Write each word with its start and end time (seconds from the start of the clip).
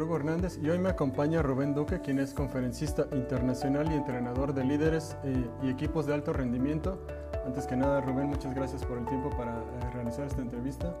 Hugo 0.00 0.16
Hernández 0.16 0.58
y 0.62 0.70
hoy 0.70 0.78
me 0.78 0.88
acompaña 0.88 1.42
Rubén 1.42 1.74
Duque, 1.74 2.00
quien 2.00 2.18
es 2.18 2.32
conferencista 2.32 3.06
internacional 3.12 3.92
y 3.92 3.94
entrenador 3.94 4.54
de 4.54 4.64
líderes 4.64 5.16
eh, 5.22 5.46
y 5.62 5.68
equipos 5.68 6.06
de 6.06 6.14
alto 6.14 6.32
rendimiento. 6.32 7.06
Antes 7.44 7.66
que 7.66 7.76
nada, 7.76 8.00
Rubén, 8.00 8.28
muchas 8.28 8.54
gracias 8.54 8.84
por 8.86 8.96
el 8.96 9.04
tiempo 9.04 9.28
para 9.30 9.52
eh, 9.52 9.90
realizar 9.92 10.26
esta 10.26 10.40
entrevista. 10.40 10.94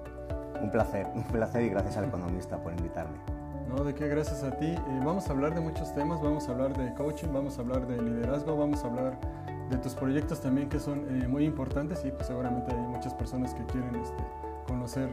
Un 0.60 0.70
placer, 0.70 1.06
un 1.14 1.24
placer 1.24 1.62
y 1.62 1.70
gracias 1.70 1.96
al 1.96 2.04
economista 2.04 2.62
por 2.62 2.72
invitarme. 2.72 3.16
No, 3.68 3.82
de 3.82 3.94
qué, 3.94 4.08
gracias 4.08 4.42
a 4.42 4.50
ti. 4.58 4.66
Eh, 4.66 5.00
vamos 5.02 5.26
a 5.28 5.32
hablar 5.32 5.54
de 5.54 5.62
muchos 5.62 5.94
temas, 5.94 6.20
vamos 6.20 6.48
a 6.48 6.52
hablar 6.52 6.76
de 6.76 6.92
coaching, 6.92 7.28
vamos 7.32 7.56
a 7.56 7.62
hablar 7.62 7.86
de 7.86 8.00
liderazgo, 8.02 8.56
vamos 8.56 8.84
a 8.84 8.88
hablar 8.88 9.18
de 9.70 9.78
tus 9.78 9.94
proyectos 9.94 10.42
también 10.42 10.68
que 10.68 10.78
son 10.78 11.30
muy 11.30 11.46
importantes 11.46 12.04
y 12.04 12.10
pues 12.10 12.26
seguramente 12.26 12.72
hay 12.72 12.78
muchas 12.78 13.14
personas 13.14 13.54
que 13.54 13.64
quieren 13.64 13.96
este, 13.96 14.22
conocer 14.82 15.10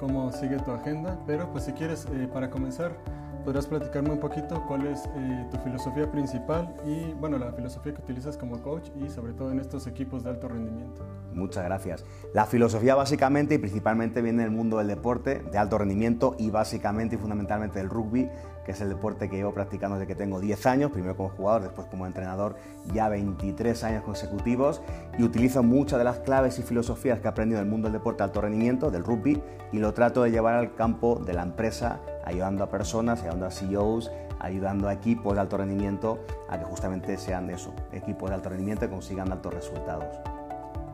cómo 0.00 0.32
sigue 0.32 0.56
tu 0.58 0.72
agenda, 0.72 1.16
pero 1.28 1.48
pues 1.52 1.64
si 1.64 1.72
quieres, 1.72 2.08
eh, 2.12 2.28
para 2.32 2.50
comenzar, 2.50 2.96
podrás 3.44 3.66
platicarme 3.68 4.10
un 4.10 4.18
poquito 4.18 4.64
cuál 4.66 4.88
es 4.88 5.04
eh, 5.14 5.46
tu 5.52 5.58
filosofía 5.58 6.10
principal 6.10 6.74
y, 6.84 7.12
bueno, 7.20 7.38
la 7.38 7.52
filosofía 7.52 7.94
que 7.94 8.00
utilizas 8.00 8.36
como 8.36 8.60
coach 8.60 8.88
y 8.96 9.08
sobre 9.08 9.32
todo 9.32 9.52
en 9.52 9.60
estos 9.60 9.86
equipos 9.86 10.24
de 10.24 10.30
alto 10.30 10.48
rendimiento. 10.48 11.06
Muchas 11.32 11.64
gracias. 11.64 12.04
La 12.32 12.46
filosofía 12.46 12.96
básicamente 12.96 13.54
y 13.54 13.58
principalmente 13.58 14.22
viene 14.22 14.42
del 14.42 14.50
mundo 14.50 14.78
del 14.78 14.88
deporte 14.88 15.44
de 15.52 15.56
alto 15.56 15.78
rendimiento 15.78 16.34
y 16.36 16.50
básicamente 16.50 17.14
y 17.14 17.18
fundamentalmente 17.18 17.78
del 17.78 17.90
rugby, 17.90 18.28
que 18.64 18.72
es 18.72 18.80
el 18.80 18.88
deporte 18.88 19.28
que 19.28 19.36
llevo 19.36 19.52
practicando 19.52 19.96
desde 19.96 20.06
que 20.06 20.14
tengo 20.14 20.40
10 20.40 20.66
años, 20.66 20.90
primero 20.90 21.16
como 21.16 21.28
jugador, 21.30 21.62
después 21.62 21.86
como 21.88 22.06
entrenador, 22.06 22.56
ya 22.92 23.08
23 23.08 23.84
años 23.84 24.02
consecutivos, 24.04 24.82
y 25.18 25.22
utilizo 25.22 25.62
muchas 25.62 25.98
de 25.98 26.04
las 26.04 26.20
claves 26.20 26.58
y 26.58 26.62
filosofías 26.62 27.20
que 27.20 27.26
he 27.26 27.30
aprendido 27.30 27.60
del 27.60 27.68
mundo 27.68 27.86
del 27.86 27.94
deporte 27.94 28.18
de 28.18 28.24
alto 28.24 28.40
rendimiento, 28.40 28.90
del 28.90 29.04
rugby, 29.04 29.42
y 29.72 29.78
lo 29.78 29.92
trato 29.92 30.22
de 30.22 30.30
llevar 30.30 30.54
al 30.54 30.74
campo 30.74 31.20
de 31.24 31.34
la 31.34 31.42
empresa, 31.42 32.00
ayudando 32.24 32.64
a 32.64 32.70
personas, 32.70 33.22
ayudando 33.22 33.46
a 33.46 33.50
CEOs, 33.50 34.10
ayudando 34.40 34.88
a 34.88 34.92
equipos 34.92 35.34
de 35.34 35.40
alto 35.40 35.56
rendimiento 35.56 36.18
a 36.48 36.58
que 36.58 36.64
justamente 36.64 37.16
sean 37.16 37.50
eso, 37.50 37.72
equipos 37.92 38.28
de 38.30 38.36
alto 38.36 38.50
rendimiento 38.50 38.84
y 38.84 38.88
consigan 38.88 39.32
altos 39.32 39.54
resultados. 39.54 40.16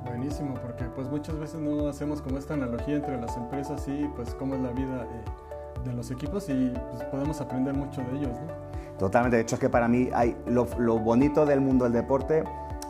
Buenísimo, 0.04 0.54
porque 0.54 0.84
pues 0.84 1.08
muchas 1.08 1.38
veces 1.38 1.60
no 1.60 1.88
hacemos 1.88 2.22
como 2.22 2.38
esta 2.38 2.54
analogía 2.54 2.96
entre 2.96 3.20
las 3.20 3.36
empresas 3.36 3.86
y 3.86 4.08
pues 4.16 4.34
cómo 4.34 4.54
es 4.54 4.60
la 4.60 4.70
vida. 4.70 5.04
Eh, 5.04 5.49
de 5.84 5.92
los 5.92 6.10
equipos 6.10 6.48
y 6.48 6.72
pues, 6.90 7.04
podemos 7.04 7.40
aprender 7.40 7.74
mucho 7.74 8.00
de 8.02 8.18
ellos. 8.18 8.32
¿no? 8.32 8.98
Totalmente, 8.98 9.36
de 9.36 9.42
hecho 9.42 9.56
es 9.56 9.60
que 9.60 9.70
para 9.70 9.88
mí 9.88 10.10
hay 10.14 10.36
lo, 10.46 10.66
bonito 10.98 11.46
del 11.46 11.60
mundo 11.60 11.84
del 11.84 11.94
deporte, 11.94 12.44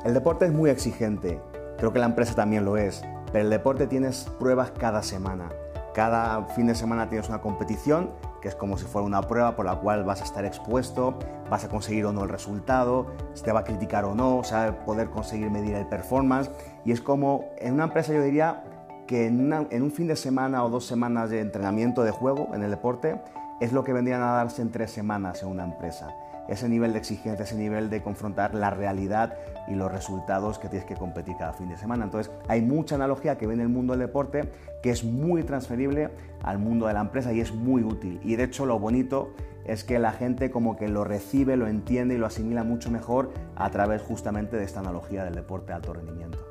el 0.05 0.15
deporte 0.15 0.47
es 0.47 0.53
muy 0.53 0.71
exigente, 0.71 1.41
creo 1.79 1.93
que 1.93 1.99
la 1.99 2.07
empresa 2.07 2.35
también 2.35 2.65
lo 2.65 2.77
es, 2.77 3.03
pero 3.33 3.45
el 3.45 3.51
deporte 3.51 3.87
tienes 3.87 4.25
pruebas 4.39 4.73
cada 4.73 5.03
semana. 5.03 5.49
Cada 5.95 6.45
fin 6.47 6.69
de 6.69 6.75
semana 6.77 7.09
tienes 7.09 7.29
una 7.29 7.41
competición 7.41 8.11
que 8.41 8.49
es 8.49 8.55
como 8.55 8.79
si 8.79 8.87
fuera 8.87 9.07
una 9.07 9.23
prueba 9.23 9.55
por 9.55 9.67
la 9.67 9.77
cual 9.77 10.05
vas 10.05 10.21
a 10.21 10.25
estar 10.25 10.45
expuesto, 10.45 11.15
vas 11.51 11.65
a 11.65 11.69
conseguir 11.69 12.07
o 12.07 12.13
no 12.13 12.25
el 12.25 12.29
resultado, 12.29 13.07
se 13.35 13.45
te 13.45 13.53
va 13.53 13.61
a 13.61 13.65
criticar 13.65 14.05
o 14.05 14.15
no, 14.15 14.39
o 14.39 14.45
sea, 14.45 14.85
poder 14.85 15.11
conseguir 15.11 15.51
medir 15.51 15.75
el 15.75 15.87
performance. 15.87 16.51
Y 16.85 16.93
es 16.93 17.01
como 17.01 17.51
en 17.59 17.75
una 17.75 17.85
empresa 17.85 18.13
yo 18.13 18.23
diría 18.23 18.65
que 19.11 19.27
en, 19.27 19.83
un 19.83 19.91
fin 19.91 20.07
de 20.07 20.15
semana 20.15 20.63
o 20.63 20.71
dos 20.71 20.87
semanas 20.87 21.31
de 21.31 21.41
entrenamiento 21.41 22.05
de 22.05 22.13
juego 22.13 22.49
en 22.55 22.63
el 22.63 22.71
deporte 22.71 23.21
es 23.61 23.73
lo 23.73 23.83
que 23.83 23.93
vendrían 23.93 24.23
a 24.23 24.35
darse 24.35 24.63
en 24.63 24.71
tres 24.71 24.93
semanas 24.93 25.43
en 25.43 25.49
una 25.49 25.65
empresa. 25.65 26.15
Ese 26.49 26.69
nivel 26.69 26.93
de 26.93 27.01
exigencia, 27.01 27.43
ese 27.43 27.57
nivel 27.57 27.91
de 27.91 28.05
confrontar 28.05 28.55
la 28.55 28.71
realidad 28.71 29.35
y 29.67 29.75
los 29.75 29.91
resultados 29.91 30.61
que 30.61 30.69
tienes 30.69 30.87
que 30.87 30.95
competir 30.95 31.35
cada 31.37 31.55
fin 31.55 31.69
de 31.69 31.77
semana. 31.77 32.05
Entonces, 32.05 32.33
hay 32.47 32.63
mucha 32.63 32.95
analogía 32.95 33.37
que 33.37 33.49
viene 33.49 33.65
del 33.65 33.73
mundo 33.73 33.95
del 33.95 34.07
deporte 34.07 34.49
que 34.81 34.91
es 34.91 35.03
muy 35.03 35.43
transferible 35.43 36.11
al 36.45 36.61
mundo 36.61 36.87
de 36.87 36.95
la 36.95 37.01
empresa 37.01 37.33
y 37.33 37.41
es 37.41 37.53
muy 37.53 37.83
útil. 37.83 38.21
Y 38.23 38.37
de 38.37 38.45
hecho, 38.45 38.65
lo 38.65 38.79
bonito 38.79 39.35
es 39.65 39.83
que 39.83 39.99
la 39.99 40.13
gente 40.13 40.53
como 40.53 40.77
que 40.77 40.87
lo 40.87 41.03
recibe, 41.03 41.57
lo 41.57 41.67
entiende 41.67 42.15
y 42.15 42.19
lo 42.19 42.27
asimila 42.27 42.63
mucho 42.63 42.93
mejor 42.93 43.33
a 43.57 43.71
través 43.71 44.03
justamente 44.03 44.57
de 44.57 44.63
esta 44.63 44.79
analogía 44.79 45.25
del 45.25 45.35
deporte 45.35 45.69
de 45.69 45.75
alto 45.75 45.95
rendimiento. 45.95 46.50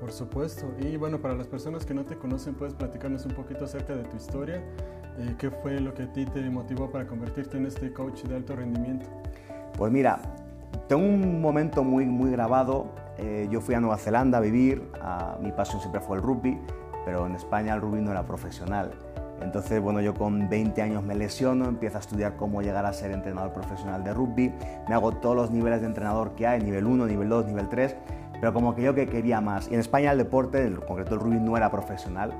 Por 0.00 0.12
supuesto. 0.12 0.72
Y 0.80 0.96
bueno, 0.96 1.20
para 1.20 1.34
las 1.34 1.46
personas 1.46 1.84
que 1.84 1.92
no 1.92 2.06
te 2.06 2.16
conocen, 2.16 2.54
puedes 2.54 2.72
platicarnos 2.72 3.26
un 3.26 3.32
poquito 3.32 3.66
acerca 3.66 3.94
de 3.94 4.04
tu 4.04 4.16
historia. 4.16 4.62
Eh, 5.18 5.34
¿Qué 5.38 5.50
fue 5.50 5.78
lo 5.78 5.92
que 5.92 6.04
a 6.04 6.12
ti 6.12 6.24
te 6.24 6.40
motivó 6.48 6.90
para 6.90 7.06
convertirte 7.06 7.58
en 7.58 7.66
este 7.66 7.92
coach 7.92 8.22
de 8.22 8.36
alto 8.36 8.56
rendimiento? 8.56 9.06
Pues 9.76 9.92
mira, 9.92 10.20
tengo 10.88 11.02
un 11.02 11.42
momento 11.42 11.84
muy, 11.84 12.06
muy 12.06 12.30
grabado. 12.30 12.86
Eh, 13.18 13.46
yo 13.50 13.60
fui 13.60 13.74
a 13.74 13.80
Nueva 13.80 13.98
Zelanda 13.98 14.38
a 14.38 14.40
vivir. 14.40 14.82
mi 15.42 15.52
pasión 15.52 15.80
siempre 15.80 16.00
fue 16.00 16.16
el 16.16 16.22
rugby, 16.22 16.58
pero 17.04 17.26
en 17.26 17.34
España 17.34 17.74
el 17.74 17.82
rugby 17.82 18.00
no 18.00 18.10
era 18.10 18.24
profesional. 18.24 18.92
Entonces, 19.42 19.80
bueno, 19.80 20.00
yo 20.00 20.14
con 20.14 20.48
20 20.48 20.80
años 20.82 21.02
me 21.02 21.14
lesiono, 21.14 21.66
empiezo 21.66 21.96
a 21.96 22.00
estudiar 22.00 22.36
cómo 22.36 22.62
llegar 22.62 22.84
a 22.86 22.92
ser 22.92 23.10
entrenador 23.10 23.52
profesional 23.52 24.04
de 24.04 24.12
rugby, 24.12 24.52
me 24.88 24.94
hago 24.94 25.12
todos 25.12 25.34
los 25.34 25.50
niveles 25.50 25.80
de 25.80 25.86
entrenador 25.86 26.34
que 26.34 26.46
hay, 26.46 26.60
nivel 26.60 26.86
1, 26.86 27.06
nivel 27.06 27.28
2, 27.28 27.46
nivel 27.46 27.68
3, 27.68 27.96
pero 28.40 28.52
como 28.52 28.74
que 28.74 28.82
yo 28.82 28.94
que 28.94 29.06
quería 29.06 29.40
más. 29.40 29.68
Y 29.70 29.74
en 29.74 29.80
España 29.80 30.12
el 30.12 30.18
deporte, 30.18 30.64
en 30.64 30.76
concreto 30.76 31.14
el 31.14 31.20
rugby, 31.20 31.38
no 31.38 31.56
era 31.56 31.70
profesional. 31.70 32.32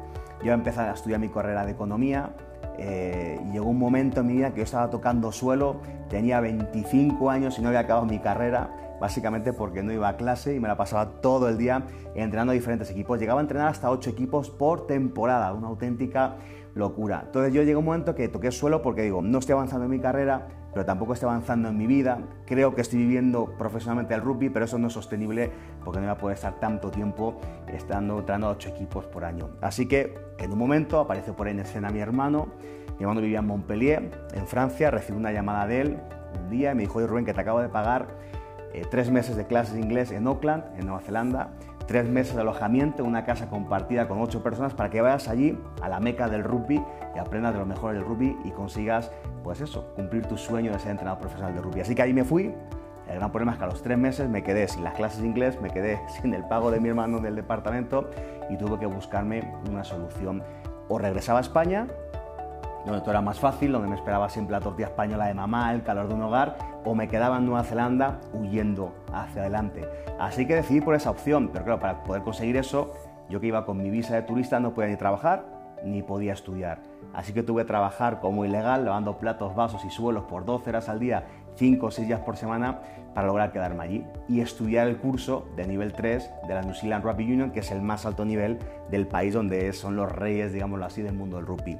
Yo 0.43 0.53
empecé 0.53 0.81
a 0.81 0.93
estudiar 0.93 1.21
mi 1.21 1.29
carrera 1.29 1.67
de 1.67 1.73
economía 1.73 2.31
eh, 2.79 3.39
y 3.47 3.53
llegó 3.53 3.67
un 3.67 3.79
momento 3.79 4.21
en 4.21 4.27
mi 4.27 4.33
vida 4.35 4.51
que 4.53 4.59
yo 4.59 4.65
estaba 4.65 4.89
tocando 4.89 5.31
suelo, 5.33 5.77
tenía 6.09 6.41
25 6.41 7.29
años 7.29 7.59
y 7.59 7.63
no 7.63 7.69
había 7.69 7.81
acabado 7.81 8.07
mi 8.07 8.19
carrera, 8.19 8.71
básicamente 8.99 9.53
porque 9.53 9.83
no 9.83 9.93
iba 9.93 10.09
a 10.09 10.17
clase 10.17 10.55
y 10.55 10.61
me 10.61 10.69
la 10.69 10.79
pasaba 10.79 11.21
todo 11.21 11.49
el 11.49 11.59
día 11.59 11.83
entrenando 12.15 12.53
a 12.53 12.55
diferentes 12.55 12.91
equipos. 12.91 13.21
Llegaba 13.21 13.41
a 13.41 13.43
entrenar 13.43 13.69
hasta 13.69 13.91
8 13.91 14.11
equipos 14.11 14.49
por 14.49 14.87
temporada, 14.87 15.53
una 15.53 15.69
auténtica 15.69 16.37
locura. 16.75 17.25
Entonces 17.27 17.53
yo 17.53 17.61
llegué 17.61 17.75
a 17.75 17.79
un 17.79 17.85
momento 17.85 18.15
que 18.15 18.29
toqué 18.29 18.51
suelo 18.51 18.81
porque 18.81 19.03
digo, 19.03 19.21
no 19.21 19.39
estoy 19.39 19.53
avanzando 19.53 19.85
en 19.85 19.91
mi 19.91 20.01
carrera, 20.01 20.47
pero 20.73 20.85
tampoco 20.85 21.15
estoy 21.15 21.29
avanzando 21.29 21.69
en 21.69 21.77
mi 21.77 21.87
vida. 21.87 22.19
Creo 22.47 22.75
que 22.75 22.81
estoy 22.81 23.01
viviendo 23.01 23.47
profesionalmente 23.59 24.15
el 24.15 24.21
rugby, 24.21 24.51
pero 24.51 24.65
eso 24.65 24.79
no 24.79 24.89
es 24.89 24.93
sostenible 24.93 25.51
porque 25.85 26.01
no 26.01 26.07
voy 26.07 26.15
a 26.15 26.19
poder 26.19 26.37
estar 26.37 26.61
tanto 26.61 26.91
tiempo 26.91 27.41
estando 27.67 28.19
entrando 28.19 28.49
a 28.49 28.51
ocho 28.51 28.69
equipos 28.69 29.07
por 29.07 29.25
año. 29.25 29.51
Así 29.61 29.87
que 29.87 30.19
en 30.39 30.53
un 30.53 30.59
momento 30.59 31.01
aparece 31.01 31.33
por 31.33 31.47
ahí 31.47 31.53
en 31.53 31.61
escena 31.61 31.91
mi 31.91 32.01
hermano. 32.01 32.49
Mi 32.99 33.05
hermano 33.05 33.21
vivía 33.21 33.39
en 33.39 33.47
Montpellier, 33.47 34.11
en 34.35 34.47
Francia. 34.47 34.91
Recibí 34.91 35.19
una 35.19 35.33
llamada 35.33 35.67
de 35.67 35.81
él 35.81 35.99
un 36.43 36.51
día 36.51 36.73
y 36.73 36.75
me 36.75 36.83
dijo, 36.83 36.99
oye 36.99 37.07
Rubén, 37.07 37.25
que 37.25 37.35
te 37.35 37.41
acabo 37.41 37.61
de 37.61 37.69
pagar 37.69 38.09
eh, 38.73 38.85
tres 38.91 39.11
meses 39.11 39.37
de 39.37 39.47
clases 39.47 39.75
de 39.75 39.81
inglés 39.81 40.13
en 40.13 40.27
Auckland, 40.27 40.65
en 40.79 40.87
Nueva 40.87 41.01
Zelanda 41.01 41.51
tres 41.91 42.09
meses 42.09 42.37
de 42.37 42.43
alojamiento 42.43 43.03
en 43.03 43.09
una 43.09 43.25
casa 43.25 43.49
compartida 43.49 44.07
con 44.07 44.21
ocho 44.21 44.45
personas 44.45 44.75
para 44.75 44.91
que 44.91 45.01
vayas 45.01 45.27
allí 45.27 45.59
a 45.83 45.89
la 45.89 45.99
meca 45.99 46.29
del 46.29 46.45
rugby 46.45 46.81
y 47.17 47.19
aprendas 47.19 47.53
de 47.53 47.59
lo 47.59 47.67
mejor 47.67 47.95
del 47.95 48.05
rugby 48.05 48.37
y 48.45 48.53
consigas, 48.53 49.11
pues 49.43 49.61
eso, 49.61 49.93
cumplir 49.97 50.25
tu 50.25 50.39
sueño 50.39 50.71
de 50.71 50.79
ser 50.79 50.93
entrenador 50.93 51.19
profesional 51.19 51.53
de 51.53 51.61
rugby. 51.61 51.81
Así 51.81 51.97
que 51.97 52.03
ahí 52.03 52.13
me 52.13 52.23
fui. 52.23 52.55
El 53.09 53.17
gran 53.17 53.33
problema 53.33 53.55
es 53.55 53.59
que 53.59 53.65
a 53.65 53.67
los 53.67 53.83
tres 53.83 53.99
meses 53.99 54.29
me 54.29 54.45
quedé 54.45 54.69
sin 54.69 54.85
las 54.85 54.95
clases 54.95 55.23
de 55.23 55.27
inglés, 55.27 55.61
me 55.61 55.71
quedé 55.71 56.01
sin 56.23 56.33
el 56.33 56.45
pago 56.45 56.71
de 56.71 56.79
mi 56.79 56.91
hermano 56.91 57.19
del 57.19 57.35
departamento 57.35 58.09
y 58.49 58.57
tuve 58.57 58.79
que 58.79 58.87
buscarme 58.87 59.53
una 59.69 59.83
solución. 59.83 60.45
O 60.89 60.97
regresaba 60.97 61.41
a 61.41 61.43
España 61.43 61.89
donde 62.85 63.01
todo 63.01 63.11
era 63.11 63.21
más 63.21 63.39
fácil, 63.39 63.73
donde 63.73 63.89
me 63.89 63.97
esperaba 63.97 64.29
siempre 64.29 64.53
la 64.53 64.61
tortilla 64.61 64.89
española 64.89 65.27
de 65.27 65.35
mamá, 65.35 65.73
el 65.73 65.83
calor 65.83 66.09
de 66.09 66.15
un 66.15 66.23
hogar, 66.23 66.57
o 66.85 66.95
me 66.95 67.09
quedaba 67.09 67.39
en 67.39 67.47
Nueva 67.47 67.65
Zelanda 67.65 68.21
huyendo 68.33 68.95
hacia 69.13 69.43
adelante. 69.43 69.89
Así 70.19 70.47
que 70.47 70.55
decidí 70.55 70.81
por 70.81 70.95
esa 70.95 71.11
opción, 71.11 71.51
pero 71.53 71.65
claro, 71.65 71.81
para 71.81 72.05
poder 72.05 72.23
conseguir 72.23 72.57
eso, 72.57 72.93
yo 73.29 73.41
que 73.41 73.47
iba 73.47 73.65
con 73.65 73.79
mi 73.79 73.91
visa 73.91 74.15
de 74.15 74.23
turista 74.23 74.61
no 74.61 74.75
podía 74.75 74.91
ni 74.91 74.97
trabajar 74.97 75.61
ni 75.85 76.03
podía 76.03 76.33
estudiar. 76.33 76.83
Así 77.15 77.33
que 77.33 77.43
tuve 77.43 77.63
que 77.63 77.69
trabajar 77.69 78.21
como 78.21 78.45
ilegal, 78.45 78.85
lavando 78.85 79.19
platos, 79.19 79.55
vasos 79.55 79.85
y 79.85 79.91
suelos 79.91 80.25
por 80.25 80.45
12 80.45 80.71
horas 80.71 80.89
al 80.89 81.01
día, 81.01 81.27
5 81.57 81.87
o 81.87 81.91
6 81.91 82.07
días 82.07 82.21
por 82.21 82.37
semana, 82.37 82.81
para 83.15 83.27
lograr 83.27 83.53
quedarme 83.53 83.83
allí 83.83 84.05
y 84.29 84.41
estudiar 84.41 84.87
el 84.87 84.99
curso 84.99 85.47
de 85.57 85.67
nivel 85.67 85.93
3 85.93 86.31
de 86.47 86.55
la 86.55 86.63
New 86.63 86.75
Zealand 86.75 87.05
Rugby 87.05 87.25
Union, 87.25 87.51
que 87.51 87.61
es 87.61 87.71
el 87.73 87.83
más 87.83 88.07
alto 88.07 88.25
nivel 88.25 88.59
del 88.91 89.07
país 89.07 89.35
donde 89.35 89.73
son 89.73 89.97
los 89.97 90.11
reyes, 90.11 90.53
digámoslo 90.53 90.85
así, 90.85 91.03
del 91.03 91.15
mundo 91.15 91.37
del 91.37 91.47
rugby. 91.47 91.79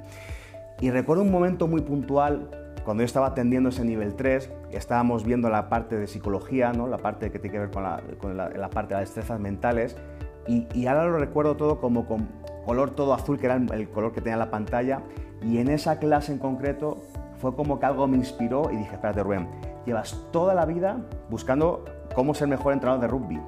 Y 0.81 0.89
recuerdo 0.89 1.21
un 1.21 1.31
momento 1.31 1.67
muy 1.67 1.81
puntual 1.81 2.49
cuando 2.83 3.01
yo 3.01 3.05
estaba 3.05 3.27
atendiendo 3.27 3.69
ese 3.69 3.85
nivel 3.85 4.15
3, 4.15 4.51
estábamos 4.71 5.23
viendo 5.23 5.47
la 5.51 5.69
parte 5.69 5.95
de 5.95 6.07
psicología, 6.07 6.73
¿no? 6.73 6.87
la 6.87 6.97
parte 6.97 7.31
que 7.31 7.37
tiene 7.37 7.53
que 7.53 7.59
ver 7.59 7.69
con 7.69 7.83
la, 7.83 8.69
parte 8.71 8.95
de 8.95 8.99
las 8.99 9.09
destrezas 9.09 9.39
mentales, 9.39 9.95
y, 10.47 10.87
ahora 10.87 11.05
lo 11.05 11.19
recuerdo 11.19 11.55
todo 11.55 11.79
como 11.79 12.07
con 12.07 12.27
color 12.65 12.91
todo 12.91 13.13
azul, 13.13 13.37
que 13.37 13.45
era 13.45 13.55
el 13.55 13.89
color 13.89 14.11
que 14.11 14.21
tenía 14.21 14.37
la 14.37 14.49
pantalla, 14.49 15.03
y 15.43 15.59
en 15.59 15.69
esa 15.69 15.99
clase 15.99 16.31
en 16.31 16.39
concreto 16.39 16.97
fue 17.37 17.55
como 17.55 17.79
que 17.79 17.85
algo 17.85 18.07
me 18.07 18.17
inspiró 18.17 18.71
y 18.71 18.77
dije, 18.77 18.95
espérate 18.95 19.21
Rubén, 19.21 19.47
llevas 19.85 20.25
toda 20.31 20.55
la 20.55 20.65
vida 20.65 20.97
buscando 21.29 21.85
cómo 22.15 22.33
ser 22.33 22.47
mejor 22.47 22.73
entrenador 22.73 23.01
de 23.01 23.07
rugby. 23.07 23.41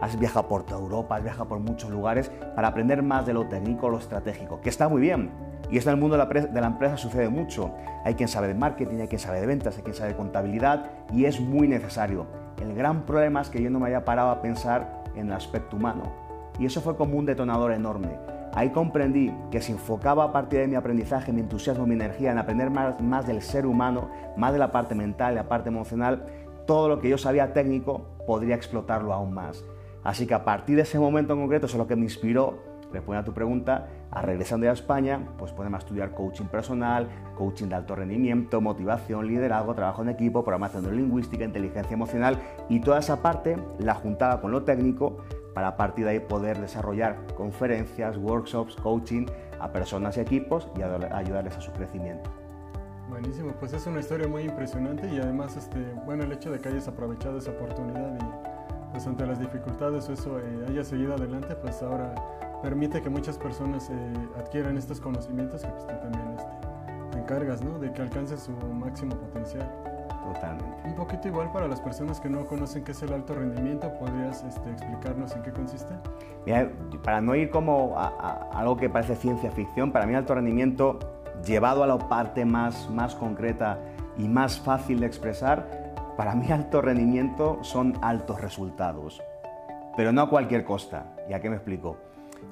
Has 0.00 0.18
viajado 0.18 0.48
por 0.48 0.64
toda 0.64 0.80
Europa, 0.80 1.16
has 1.16 1.22
viajado 1.22 1.48
por 1.48 1.60
muchos 1.60 1.90
lugares 1.90 2.32
para 2.56 2.68
aprender 2.68 3.02
más 3.02 3.26
de 3.26 3.34
lo 3.34 3.46
técnico, 3.46 3.88
lo 3.90 3.98
estratégico, 3.98 4.60
que 4.60 4.70
está 4.70 4.88
muy 4.88 5.00
bien, 5.00 5.30
y 5.70 5.78
esto 5.78 5.90
en 5.90 5.94
el 5.94 6.00
mundo 6.00 6.16
de 6.16 6.60
la, 6.60 6.66
empresa 6.66 6.96
sucede 6.96 7.28
mucho. 7.28 7.72
Hay 8.04 8.14
quien 8.14 8.28
sabe 8.28 8.48
de 8.48 8.54
marketing, 8.54 9.00
hay 9.00 9.08
quien 9.08 9.20
sabe 9.20 9.40
de 9.40 9.46
ventas, 9.46 9.76
hay 9.76 9.82
quien 9.82 9.94
sabe 9.94 10.10
de 10.10 10.16
contabilidad 10.16 10.90
y 11.12 11.26
es 11.26 11.40
muy 11.40 11.68
necesario. 11.68 12.26
El 12.60 12.74
gran 12.74 13.06
problema 13.06 13.40
es 13.40 13.50
que 13.50 13.62
yo 13.62 13.70
no 13.70 13.78
me 13.78 13.88
haya 13.88 14.04
parado 14.04 14.30
a 14.30 14.42
pensar 14.42 15.04
en 15.14 15.28
el 15.28 15.32
aspecto 15.32 15.76
humano. 15.76 16.02
Y 16.58 16.66
eso 16.66 16.80
fue 16.80 16.96
como 16.96 17.16
un 17.16 17.26
detonador 17.26 17.72
enorme. 17.72 18.18
Ahí 18.52 18.70
comprendí 18.70 19.32
que 19.52 19.60
si 19.60 19.72
enfocaba 19.72 20.24
a 20.24 20.32
partir 20.32 20.60
de 20.60 20.66
mi 20.66 20.74
aprendizaje, 20.74 21.32
mi 21.32 21.40
entusiasmo, 21.40 21.86
mi 21.86 21.94
energía 21.94 22.32
en 22.32 22.38
aprender 22.38 22.68
más, 22.68 23.00
más 23.00 23.26
del 23.26 23.40
ser 23.42 23.64
humano, 23.64 24.10
más 24.36 24.52
de 24.52 24.58
la 24.58 24.72
parte 24.72 24.96
mental, 24.96 25.36
la 25.36 25.48
parte 25.48 25.68
emocional, 25.68 26.26
todo 26.66 26.88
lo 26.88 27.00
que 27.00 27.08
yo 27.08 27.16
sabía 27.16 27.52
técnico 27.52 28.06
podría 28.26 28.56
explotarlo 28.56 29.12
aún 29.12 29.32
más. 29.32 29.64
Así 30.02 30.26
que 30.26 30.34
a 30.34 30.44
partir 30.44 30.76
de 30.76 30.82
ese 30.82 30.98
momento 30.98 31.34
en 31.34 31.40
concreto, 31.40 31.66
eso 31.66 31.76
es 31.76 31.78
lo 31.78 31.86
que 31.86 31.96
me 31.96 32.02
inspiró, 32.02 32.58
respondiendo 32.92 33.20
a 33.20 33.24
tu 33.24 33.34
pregunta, 33.34 33.86
a 34.10 34.22
regresando 34.22 34.68
a 34.68 34.72
España, 34.72 35.20
pues 35.38 35.52
ponerme 35.52 35.76
a 35.76 35.80
estudiar 35.80 36.12
coaching 36.12 36.46
personal, 36.46 37.08
coaching 37.36 37.68
de 37.68 37.76
alto 37.76 37.94
rendimiento, 37.94 38.60
motivación, 38.60 39.26
liderazgo, 39.26 39.74
trabajo 39.74 40.02
en 40.02 40.08
equipo, 40.08 40.42
programación 40.42 40.96
lingüística, 40.96 41.44
inteligencia 41.44 41.94
emocional 41.94 42.38
y 42.68 42.80
toda 42.80 42.98
esa 42.98 43.22
parte 43.22 43.56
la 43.78 43.94
juntaba 43.94 44.40
con 44.40 44.50
lo 44.50 44.64
técnico 44.64 45.18
para 45.54 45.68
a 45.68 45.76
partir 45.76 46.04
de 46.04 46.12
ahí 46.12 46.20
poder 46.20 46.60
desarrollar 46.60 47.16
conferencias, 47.36 48.16
workshops, 48.16 48.76
coaching 48.76 49.26
a 49.60 49.70
personas 49.72 50.16
y 50.16 50.20
equipos 50.20 50.68
y 50.76 50.82
ayudarles 50.82 51.56
a 51.56 51.60
su 51.60 51.72
crecimiento. 51.72 52.30
Buenísimo, 53.08 53.52
pues 53.58 53.72
es 53.72 53.86
una 53.86 54.00
historia 54.00 54.28
muy 54.28 54.44
impresionante 54.44 55.08
y 55.08 55.18
además, 55.18 55.56
este, 55.56 55.78
bueno, 56.06 56.22
el 56.22 56.32
hecho 56.32 56.50
de 56.52 56.60
que 56.60 56.68
hayas 56.68 56.86
aprovechado 56.86 57.38
esa 57.38 57.50
oportunidad 57.50 58.16
pues 58.92 59.06
ante 59.06 59.26
las 59.26 59.38
dificultades 59.38 60.08
eso 60.08 60.38
eh, 60.38 60.66
haya 60.68 60.84
seguido 60.84 61.14
adelante, 61.14 61.54
pues 61.56 61.82
ahora 61.82 62.14
permite 62.62 63.00
que 63.00 63.08
muchas 63.08 63.38
personas 63.38 63.88
eh, 63.90 64.12
adquieran 64.38 64.76
estos 64.76 65.00
conocimientos 65.00 65.62
que 65.62 65.68
pues, 65.68 65.86
tú 65.86 65.94
también 66.02 66.36
este, 66.36 66.50
te 67.12 67.18
encargas, 67.18 67.62
¿no? 67.62 67.78
De 67.78 67.92
que 67.92 68.02
alcancen 68.02 68.38
su 68.38 68.52
máximo 68.52 69.14
potencial. 69.16 69.70
Totalmente. 70.34 70.76
Un 70.84 70.94
poquito 70.94 71.28
igual 71.28 71.50
para 71.50 71.66
las 71.66 71.80
personas 71.80 72.20
que 72.20 72.28
no 72.28 72.44
conocen 72.44 72.84
qué 72.84 72.92
es 72.92 73.02
el 73.02 73.12
alto 73.12 73.34
rendimiento, 73.34 73.92
¿podrías 73.98 74.44
este, 74.44 74.70
explicarnos 74.70 75.34
en 75.34 75.42
qué 75.42 75.50
consiste? 75.50 75.94
Mira, 76.46 76.70
para 77.02 77.20
no 77.20 77.34
ir 77.34 77.50
como 77.50 77.98
a, 77.98 78.50
algo 78.52 78.76
que 78.76 78.88
parece 78.88 79.16
ciencia 79.16 79.50
ficción, 79.50 79.92
para 79.92 80.06
mí 80.06 80.12
el 80.12 80.18
alto 80.18 80.34
rendimiento, 80.34 80.98
llevado 81.44 81.82
a 81.82 81.86
la 81.86 81.98
parte 81.98 82.44
más, 82.44 82.88
más 82.90 83.14
concreta 83.14 83.78
y 84.18 84.28
más 84.28 84.60
fácil 84.60 85.00
de 85.00 85.06
expresar, 85.06 85.79
para 86.20 86.34
mí 86.34 86.52
alto 86.52 86.82
rendimiento 86.82 87.60
son 87.62 87.94
altos 88.02 88.42
resultados, 88.42 89.22
pero 89.96 90.12
no 90.12 90.20
a 90.20 90.28
cualquier 90.28 90.66
costa. 90.66 91.16
¿Y 91.26 91.32
a 91.32 91.40
qué 91.40 91.48
me 91.48 91.56
explico? 91.56 91.96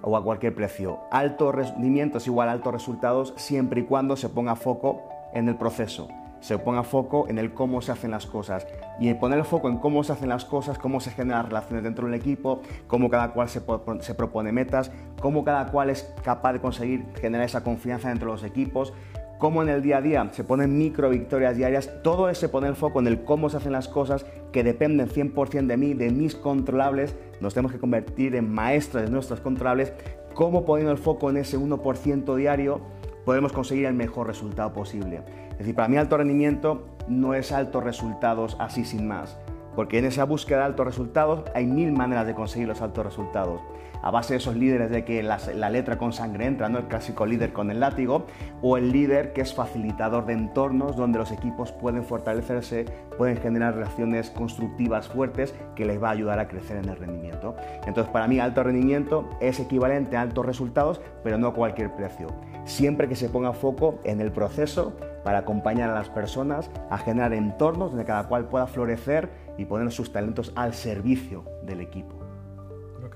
O 0.01 0.17
a 0.17 0.25
cualquier 0.25 0.55
precio. 0.55 1.01
Alto 1.11 1.53
rendimiento 1.53 2.17
es 2.17 2.27
igual 2.27 2.49
a 2.49 2.53
altos 2.53 2.73
resultados 2.73 3.35
siempre 3.37 3.83
y 3.83 3.85
cuando 3.85 4.17
se 4.17 4.31
ponga 4.31 4.57
foco 4.57 5.11
en 5.35 5.51
el 5.51 5.57
proceso 5.57 6.09
se 6.41 6.57
ponga 6.57 6.85
foco 6.85 7.27
en 7.29 7.37
el 7.37 7.53
cómo 7.53 7.83
se 7.83 7.93
hacen 7.93 8.13
las 8.13 8.25
cosas. 8.25 8.67
Y 9.01 9.13
poner 9.15 9.41
el 9.41 9.45
foco 9.45 9.69
en 9.69 9.79
cómo 9.79 10.05
se 10.05 10.13
hacen 10.13 10.29
las 10.29 10.45
cosas, 10.45 10.79
cómo 10.79 11.01
se 11.01 11.11
generan 11.11 11.47
relaciones 11.47 11.83
dentro 11.83 12.07
del 12.07 12.15
equipo, 12.15 12.63
cómo 12.87 13.11
cada 13.11 13.33
cual 13.33 13.49
se, 13.49 13.61
se, 14.01 14.15
propone 14.15 14.53
metas, 14.53 14.93
cómo 15.21 15.45
cada 15.45 15.67
cual 15.67 15.91
es 15.91 16.15
capaz 16.23 16.53
de 16.53 16.61
conseguir 16.61 17.07
generar 17.21 17.45
esa 17.45 17.65
confianza 17.65 18.09
dentro 18.09 18.29
de 18.29 18.35
los 18.35 18.45
equipos, 18.45 18.95
cómo 19.39 19.63
en 19.63 19.69
el 19.69 19.83
día 19.83 19.99
a 19.99 20.03
día 20.03 20.29
se 20.33 20.45
ponen 20.45 20.77
micro 20.77 21.09
victorias 21.11 21.57
diarias, 21.57 21.91
todo 22.03 22.29
ese 22.29 22.49
poner 22.49 22.75
foco 22.75 23.01
en 23.01 23.07
el 23.07 23.25
cómo 23.25 23.49
se 23.49 23.57
hacen 23.57 23.73
las 23.73 23.89
cosas 23.89 24.27
que 24.53 24.65
dependen 24.65 25.09
100% 25.09 25.67
de 25.67 25.77
mí, 25.77 25.95
de 25.95 26.11
mis 26.11 26.35
controlables, 26.35 27.15
nos 27.41 27.55
tenemos 27.55 27.73
que 27.73 27.79
convertir 27.79 28.35
en 28.35 28.53
maestros 28.53 29.05
de 29.05 29.11
nuestros 29.11 29.41
controlables, 29.41 29.93
cómo 30.35 30.65
poniendo 30.65 30.93
el 30.93 30.99
foco 30.99 31.31
en 31.31 31.39
ese 31.39 31.59
1% 31.59 32.35
diario 32.37 32.81
podemos 33.25 33.53
conseguir 33.53 33.87
el 33.87 33.95
mejor 33.95 34.27
resultado 34.27 34.73
posible. 34.73 35.23
Es 35.53 35.59
decir, 35.59 35.75
para 35.75 35.89
mí 35.89 35.97
alto 35.97 36.17
rendimiento 36.17 36.87
no 37.09 37.35
es 37.35 37.53
altos 37.53 37.85
resultados 37.85 38.57
así 38.59 38.85
sin 38.85 39.07
más, 39.07 39.39
porque 39.77 39.99
en 39.99 40.05
esa 40.05 40.25
búsqueda 40.25 40.59
de 40.59 40.65
altos 40.65 40.87
resultados 40.87 41.45
hay 41.55 41.67
mil 41.67 41.93
maneras 41.93 42.27
de 42.27 42.35
conseguir 42.35 42.69
los 42.69 42.83
altos 42.83 43.05
resultados 43.05 43.61
a 44.03 44.11
base 44.11 44.35
de 44.35 44.39
esos 44.39 44.57
líderes 44.57 44.91
de 44.91 45.05
que 45.05 45.23
la, 45.23 45.71
letra 45.71 45.99
con 45.99 46.13
sangre 46.13 46.47
entra, 46.47 46.69
¿no? 46.69 46.79
el 46.79 46.85
clásico 46.87 47.27
líder 47.27 47.53
con 47.53 47.71
el 47.71 47.81
látigo, 47.81 48.27
o 48.63 48.77
el 48.77 48.93
líder 48.93 49.33
que 49.33 49.41
es 49.41 49.55
facilitador 49.55 50.27
de 50.27 50.35
entornos 50.35 50.97
donde 50.97 51.19
los 51.19 51.31
equipos 51.31 51.73
pueden 51.73 52.05
fortalecerse, 52.05 52.85
pueden 53.17 53.37
generar 53.37 53.75
relaciones 53.75 54.31
constructivas 54.31 55.09
fuertes 55.09 55.55
que 55.75 55.85
les 55.85 56.03
va 56.03 56.09
a 56.09 56.13
ayudar 56.13 56.39
a 56.39 56.49
crecer 56.49 56.79
en 56.79 56.89
el 56.89 56.97
rendimiento. 56.97 57.57
Entonces, 57.87 58.13
para 58.13 58.29
mí, 58.29 58.41
alto 58.41 58.63
rendimiento 58.63 59.29
es 59.41 59.61
equivalente 59.61 60.17
a 60.17 60.23
altos 60.23 60.47
resultados, 60.47 61.01
pero 61.23 61.39
no 61.39 61.49
a 61.49 61.55
cualquier 61.55 61.95
precio. 61.95 62.29
Siempre 62.65 63.09
que 63.09 63.17
se 63.17 63.29
ponga 63.29 63.53
foco 63.53 63.99
en 64.05 64.21
el 64.21 64.33
proceso 64.33 64.97
para 65.25 65.39
acompañar 65.39 65.91
a 65.91 65.95
las 65.95 66.09
personas 66.09 66.71
a 66.91 66.99
generar 66.99 67.33
entornos 67.33 67.91
donde 67.91 68.05
cada 68.05 68.29
cual 68.29 68.49
pueda 68.49 68.67
florecer 68.67 69.29
y 69.57 69.65
poner 69.65 69.91
sus 69.91 70.13
talentos 70.13 70.53
al 70.55 70.75
servicio 70.75 71.45
del 71.63 71.81
equipo 71.81 72.18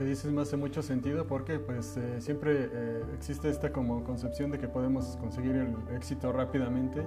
que 0.03 0.09
dices 0.09 0.33
me 0.33 0.43
hace 0.43 0.57
mucho 0.57 0.83
sentido 0.83 1.27
porque 1.29 1.61
pues 1.61 1.97
eh, 1.97 2.21
siempre 2.21 2.69
eh, 2.73 3.03
existe 3.15 3.49
esta 3.49 3.71
como 3.71 4.03
concepción 4.03 4.51
de 4.51 4.59
que 4.59 4.67
podemos 4.67 5.17
conseguir 5.21 5.55
el 5.55 5.77
éxito 5.95 6.33
rápidamente, 6.33 7.03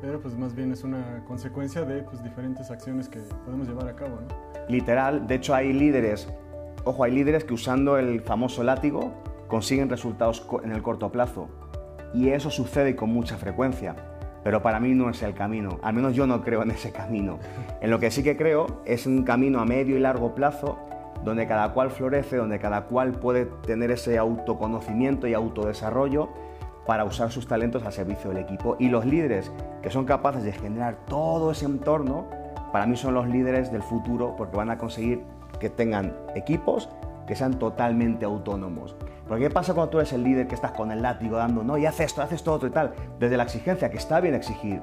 pero 0.00 0.20
pues 0.20 0.36
más 0.38 0.54
bien 0.54 0.70
es 0.70 0.84
una 0.84 1.24
consecuencia 1.26 1.82
de 1.82 2.02
pues, 2.04 2.22
diferentes 2.22 2.70
acciones 2.70 3.08
que 3.08 3.18
podemos 3.44 3.66
llevar 3.66 3.88
a 3.88 3.96
cabo. 3.96 4.20
¿no? 4.20 4.28
Literal, 4.68 5.26
de 5.26 5.34
hecho 5.34 5.52
hay 5.52 5.72
líderes, 5.72 6.28
ojo, 6.84 7.02
hay 7.02 7.12
líderes 7.12 7.42
que 7.42 7.54
usando 7.54 7.98
el 7.98 8.20
famoso 8.20 8.62
látigo 8.62 9.12
consiguen 9.48 9.88
resultados 9.88 10.46
en 10.62 10.70
el 10.70 10.80
corto 10.80 11.10
plazo 11.10 11.48
y 12.14 12.28
eso 12.28 12.50
sucede 12.50 12.94
con 12.94 13.10
mucha 13.10 13.36
frecuencia. 13.36 13.96
Pero 14.44 14.62
para 14.62 14.78
mí 14.78 14.94
no 14.94 15.10
es 15.10 15.20
el 15.24 15.34
camino, 15.34 15.80
al 15.82 15.94
menos 15.94 16.14
yo 16.14 16.24
no 16.28 16.42
creo 16.42 16.62
en 16.62 16.70
ese 16.70 16.92
camino. 16.92 17.40
En 17.80 17.90
lo 17.90 17.98
que 17.98 18.12
sí 18.12 18.22
que 18.22 18.36
creo 18.36 18.80
es 18.84 19.06
un 19.06 19.24
camino 19.24 19.58
a 19.58 19.64
medio 19.64 19.96
y 19.96 20.00
largo 20.00 20.36
plazo 20.36 20.78
donde 21.24 21.46
cada 21.46 21.72
cual 21.72 21.90
florece, 21.90 22.36
donde 22.36 22.58
cada 22.58 22.86
cual 22.86 23.12
puede 23.12 23.46
tener 23.66 23.90
ese 23.90 24.18
autoconocimiento 24.18 25.26
y 25.26 25.34
autodesarrollo 25.34 26.28
para 26.86 27.04
usar 27.04 27.30
sus 27.30 27.46
talentos 27.46 27.84
al 27.84 27.92
servicio 27.92 28.30
del 28.30 28.38
equipo. 28.38 28.76
Y 28.78 28.88
los 28.88 29.04
líderes 29.04 29.52
que 29.82 29.90
son 29.90 30.04
capaces 30.04 30.42
de 30.42 30.52
generar 30.52 30.96
todo 31.06 31.50
ese 31.50 31.66
entorno, 31.66 32.26
para 32.72 32.86
mí 32.86 32.96
son 32.96 33.14
los 33.14 33.28
líderes 33.28 33.70
del 33.70 33.82
futuro 33.82 34.34
porque 34.36 34.56
van 34.56 34.70
a 34.70 34.78
conseguir 34.78 35.22
que 35.60 35.68
tengan 35.70 36.14
equipos 36.34 36.88
que 37.26 37.36
sean 37.36 37.58
totalmente 37.58 38.24
autónomos. 38.24 38.96
Porque 39.28 39.44
¿qué 39.44 39.50
pasa 39.50 39.74
cuando 39.74 39.90
tú 39.90 39.98
eres 39.98 40.12
el 40.14 40.24
líder 40.24 40.48
que 40.48 40.54
estás 40.54 40.72
con 40.72 40.90
el 40.90 41.02
látigo 41.02 41.36
dando, 41.36 41.62
no, 41.62 41.76
y 41.76 41.84
haces 41.84 42.06
esto, 42.06 42.22
haces 42.22 42.42
todo 42.42 42.54
otro 42.54 42.68
y 42.68 42.72
tal? 42.72 42.94
Desde 43.20 43.36
la 43.36 43.42
exigencia, 43.42 43.90
que 43.90 43.98
está 43.98 44.20
bien 44.20 44.34
exigir. 44.34 44.80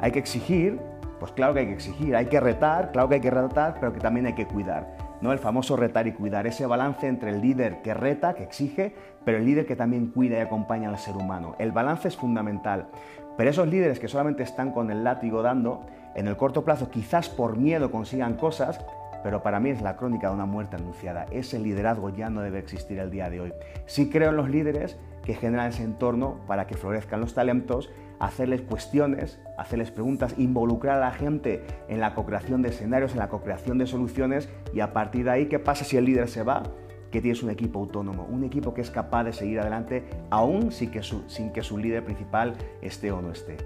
Hay 0.00 0.10
que 0.10 0.18
exigir, 0.18 0.80
pues 1.20 1.30
claro 1.30 1.54
que 1.54 1.60
hay 1.60 1.66
que 1.66 1.74
exigir, 1.74 2.16
hay 2.16 2.26
que 2.26 2.40
retar, 2.40 2.90
claro 2.90 3.08
que 3.08 3.14
hay 3.14 3.20
que 3.20 3.30
retar, 3.30 3.76
pero 3.78 3.92
que 3.92 4.00
también 4.00 4.26
hay 4.26 4.34
que 4.34 4.46
cuidar. 4.46 4.96
¿No? 5.20 5.32
El 5.32 5.38
famoso 5.38 5.76
retar 5.76 6.06
y 6.06 6.12
cuidar, 6.12 6.46
ese 6.46 6.66
balance 6.66 7.06
entre 7.06 7.30
el 7.30 7.40
líder 7.40 7.82
que 7.82 7.94
reta, 7.94 8.34
que 8.34 8.42
exige, 8.42 8.94
pero 9.24 9.38
el 9.38 9.44
líder 9.44 9.66
que 9.66 9.76
también 9.76 10.08
cuida 10.08 10.38
y 10.38 10.40
acompaña 10.40 10.88
al 10.88 10.98
ser 10.98 11.16
humano. 11.16 11.54
El 11.58 11.72
balance 11.72 12.08
es 12.08 12.16
fundamental. 12.16 12.88
Pero 13.36 13.50
esos 13.50 13.68
líderes 13.68 13.98
que 13.98 14.08
solamente 14.08 14.42
están 14.42 14.72
con 14.72 14.90
el 14.90 15.04
látigo 15.04 15.42
dando, 15.42 15.84
en 16.14 16.26
el 16.26 16.36
corto 16.36 16.64
plazo 16.64 16.90
quizás 16.90 17.28
por 17.28 17.58
miedo 17.58 17.90
consigan 17.90 18.34
cosas, 18.34 18.80
pero 19.22 19.42
para 19.42 19.60
mí 19.60 19.70
es 19.70 19.82
la 19.82 19.96
crónica 19.96 20.28
de 20.28 20.34
una 20.34 20.46
muerte 20.46 20.76
anunciada. 20.76 21.26
Ese 21.30 21.58
liderazgo 21.58 22.10
ya 22.10 22.30
no 22.30 22.40
debe 22.40 22.58
existir 22.58 22.98
el 22.98 23.10
día 23.10 23.28
de 23.28 23.40
hoy. 23.40 23.52
Sí 23.84 24.08
creo 24.08 24.30
en 24.30 24.36
los 24.36 24.48
líderes 24.48 24.96
que 25.24 25.34
generan 25.34 25.68
ese 25.68 25.82
entorno 25.82 26.38
para 26.46 26.66
que 26.66 26.76
florezcan 26.76 27.20
los 27.20 27.34
talentos 27.34 27.90
hacerles 28.18 28.62
cuestiones, 28.62 29.38
hacerles 29.58 29.90
preguntas, 29.90 30.34
involucrar 30.38 30.96
a 30.96 31.00
la 31.00 31.12
gente 31.12 31.64
en 31.88 32.00
la 32.00 32.14
co-creación 32.14 32.62
de 32.62 32.70
escenarios, 32.70 33.12
en 33.12 33.18
la 33.18 33.28
co-creación 33.28 33.78
de 33.78 33.86
soluciones 33.86 34.48
y 34.72 34.80
a 34.80 34.92
partir 34.92 35.24
de 35.24 35.30
ahí, 35.30 35.46
¿qué 35.46 35.58
pasa 35.58 35.84
si 35.84 35.96
el 35.96 36.04
líder 36.04 36.28
se 36.28 36.42
va? 36.42 36.62
Que 37.10 37.20
tienes 37.20 37.42
un 37.42 37.50
equipo 37.50 37.80
autónomo, 37.80 38.26
un 38.30 38.44
equipo 38.44 38.74
que 38.74 38.80
es 38.80 38.90
capaz 38.90 39.24
de 39.24 39.32
seguir 39.32 39.60
adelante 39.60 40.04
aún 40.30 40.72
sin 40.72 40.90
que 40.90 41.02
su, 41.02 41.28
sin 41.28 41.52
que 41.52 41.62
su 41.62 41.78
líder 41.78 42.04
principal 42.04 42.54
esté 42.82 43.12
o 43.12 43.20
no 43.22 43.30
esté. 43.30 43.56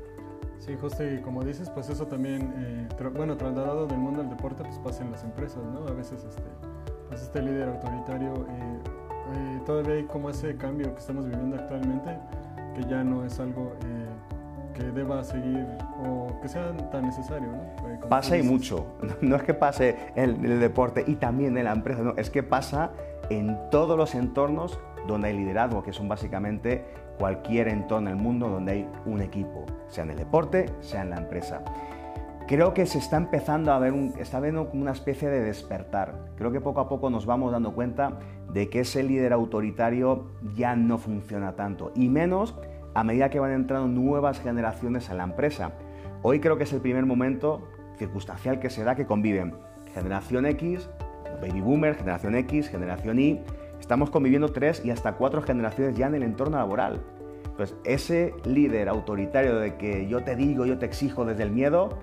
Sí, 0.59 0.76
justo 0.78 1.02
y 1.09 1.21
como 1.23 1.42
dices, 1.42 1.71
pues 1.71 1.88
eso 1.88 2.07
también, 2.07 2.52
eh, 2.59 2.88
bueno, 3.16 3.37
trasladado 3.37 3.87
del 3.87 3.99
mundo 3.99 4.21
del 4.21 4.28
deporte, 4.28 4.62
pues 4.62 4.78
pasa 4.78 5.02
en 5.02 5.11
las 5.11 5.25
empresas, 5.25 5.64
¿no? 5.64 5.87
A 5.87 5.92
veces 5.92 6.23
este, 6.23 6.42
pues 7.09 7.23
este 7.23 7.40
líder 7.40 7.71
autoritario, 7.71 8.35
eh, 8.35 8.78
eh, 9.33 9.61
todavía 9.64 9.95
hay 9.95 10.04
como 10.04 10.28
ese 10.28 10.57
cambio 10.57 10.92
que 10.92 11.00
estamos 11.00 11.25
viviendo 11.25 11.57
actualmente, 11.57 12.19
que 12.75 12.83
ya 12.88 13.02
no 13.02 13.25
es 13.25 13.40
algo 13.40 13.73
deba 14.79 15.23
seguir 15.23 15.67
o 16.05 16.41
que 16.41 16.49
sea 16.49 16.77
tan 16.91 17.07
necesario. 17.07 17.49
¿no? 17.49 17.89
Eh, 17.89 17.99
pasa 18.09 18.37
y 18.37 18.43
mucho. 18.43 18.87
No 19.21 19.37
es 19.37 19.43
que 19.43 19.55
pase 19.55 19.97
en 20.17 20.45
el 20.45 20.61
deporte 20.61 21.05
y 21.07 21.17
también 21.17 21.57
en 21.57 21.65
la 21.65 21.73
empresa, 21.73 22.03
no, 22.03 22.15
es 22.17 22.31
que 22.31 22.43
pasa 22.43 22.91
en 23.29 23.59
todos 23.71 23.97
los 23.97 24.15
entornos 24.15 24.79
donde 25.07 25.29
hay 25.29 25.37
liderazgo, 25.37 25.83
que 25.83 25.93
son 25.93 26.09
básicamente 26.09 26.85
cualquier 27.19 27.69
entorno 27.69 28.11
en 28.11 28.17
el 28.17 28.23
mundo 28.23 28.49
donde 28.49 28.73
hay 28.73 28.89
un 29.05 29.21
equipo, 29.21 29.67
sea 29.89 30.05
en 30.05 30.11
el 30.11 30.17
deporte, 30.17 30.67
sea 30.81 31.03
en 31.03 31.11
la 31.11 31.19
empresa. 31.19 31.62
Creo 32.47 32.75
que 32.75 32.85
se 32.87 32.99
está 32.99 33.17
empezando 33.17 33.73
a 33.73 33.79
ver, 33.79 33.93
un, 33.93 34.15
está 34.19 34.39
habiendo 34.39 34.69
como 34.69 34.83
una 34.83 34.91
especie 34.91 35.29
de 35.29 35.41
despertar. 35.41 36.15
Creo 36.37 36.50
que 36.50 36.61
poco 36.61 36.81
a 36.81 36.89
poco 36.89 37.09
nos 37.09 37.25
vamos 37.25 37.53
dando 37.53 37.75
cuenta 37.75 38.19
de 38.53 38.69
que 38.69 38.81
ese 38.81 39.03
líder 39.03 39.33
autoritario 39.33 40.33
ya 40.57 40.75
no 40.75 40.99
funciona 40.99 41.55
tanto, 41.55 41.93
y 41.95 42.09
menos 42.09 42.57
a 42.94 43.04
medida 43.04 43.30
que 43.30 43.40
van 43.40 43.52
entrando 43.52 43.88
nuevas 43.88 44.40
generaciones 44.40 45.11
a 45.11 45.14
la 45.14 45.25
empresa. 45.25 45.73
Hoy 46.23 46.40
creo 46.40 46.56
que 46.56 46.64
es 46.64 46.73
el 46.73 46.80
primer 46.80 47.06
momento 47.06 47.68
circunstancial 47.99 48.61
que 48.61 48.70
se 48.70 48.85
da 48.85 48.94
que 48.94 49.06
conviven 49.06 49.54
generación 49.94 50.47
X, 50.47 50.88
baby 51.40 51.61
boomer, 51.61 51.94
generación 51.97 52.35
X, 52.35 52.68
generación 52.68 53.18
Y, 53.18 53.40
estamos 53.78 54.11
conviviendo 54.11 54.50
tres 54.50 54.82
y 54.85 54.90
hasta 54.90 55.12
cuatro 55.12 55.42
generaciones 55.42 55.97
ya 55.97 56.06
en 56.06 56.14
el 56.14 56.23
entorno 56.23 56.59
laboral. 56.59 57.00
Pues 57.56 57.75
ese 57.85 58.35
líder 58.44 58.88
autoritario 58.88 59.56
de 59.56 59.76
que 59.76 60.09
yo 60.09 60.23
te 60.23 60.37
digo, 60.37 60.64
yo 60.64 60.78
te 60.78 60.87
exijo 60.87 61.25
desde 61.25 61.42
el 61.42 61.50
miedo, 61.50 61.99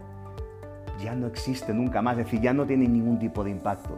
ya 1.00 1.16
no 1.16 1.28
existe 1.28 1.74
nunca 1.74 2.02
más, 2.02 2.18
es 2.18 2.26
decir, 2.26 2.42
ya 2.42 2.54
no 2.54 2.66
tiene 2.66 2.88
ningún 2.88 3.20
tipo 3.20 3.44
de 3.44 3.52
impacto. 3.52 3.98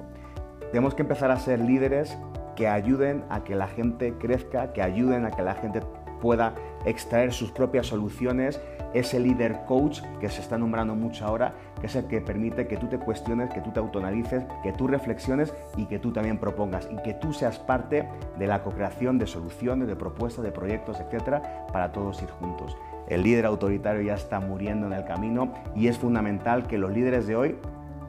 Tenemos 0.72 0.94
que 0.96 1.02
empezar 1.02 1.32
a 1.32 1.38
ser 1.38 1.60
líderes 1.60 2.18
que 2.56 2.68
ayuden 2.68 3.24
a 3.30 3.44
que 3.44 3.56
la 3.56 3.68
gente 3.68 4.14
crezca, 4.20 4.74
que 4.74 4.82
ayuden 4.82 5.26
a 5.26 5.32
que 5.32 5.42
la 5.42 5.56
gente 5.56 5.82
pueda 6.20 6.54
extraer 6.86 7.34
sus 7.34 7.52
propias 7.52 7.88
soluciones, 7.88 8.62
ese 8.94 9.20
líder 9.20 9.66
coach 9.68 10.02
que 10.20 10.30
se 10.30 10.42
está 10.42 10.58
nombrando 10.58 10.96
mucho 10.96 11.26
ahora, 11.26 11.54
que 11.80 11.88
es 11.88 11.96
el 11.96 12.06
que 12.06 12.22
permite 12.22 12.68
que 12.68 12.78
tú 12.78 12.88
te 12.88 12.98
cuestiones, 12.98 13.52
que 13.54 13.62
tú 13.62 13.72
te 13.72 13.80
autonalices, 13.80 14.44
que 14.64 14.74
tú 14.74 14.88
reflexiones 14.88 15.54
y 15.78 15.86
que 15.86 16.00
tú 16.00 16.12
también 16.12 16.38
propongas 16.38 16.90
y 16.92 17.02
que 17.04 17.14
tú 17.14 17.34
seas 17.34 17.60
parte 17.60 18.08
de 18.38 18.48
la 18.48 18.64
co-creación 18.64 19.20
de 19.20 19.28
soluciones, 19.28 19.88
de 19.88 19.96
propuestas, 19.96 20.44
de 20.44 20.52
proyectos, 20.52 21.00
etcétera, 21.00 21.68
para 21.72 21.92
todos 21.92 22.22
ir 22.22 22.30
juntos. 22.30 22.76
El 23.08 23.24
líder 23.24 23.46
autoritario 23.46 24.02
ya 24.02 24.14
está 24.14 24.40
muriendo 24.40 24.88
en 24.88 24.94
el 24.94 25.06
camino 25.06 25.54
y 25.76 25.88
es 25.88 25.98
fundamental 25.98 26.68
que 26.68 26.78
los 26.78 26.92
líderes 26.92 27.28
de 27.28 27.36
hoy 27.36 27.56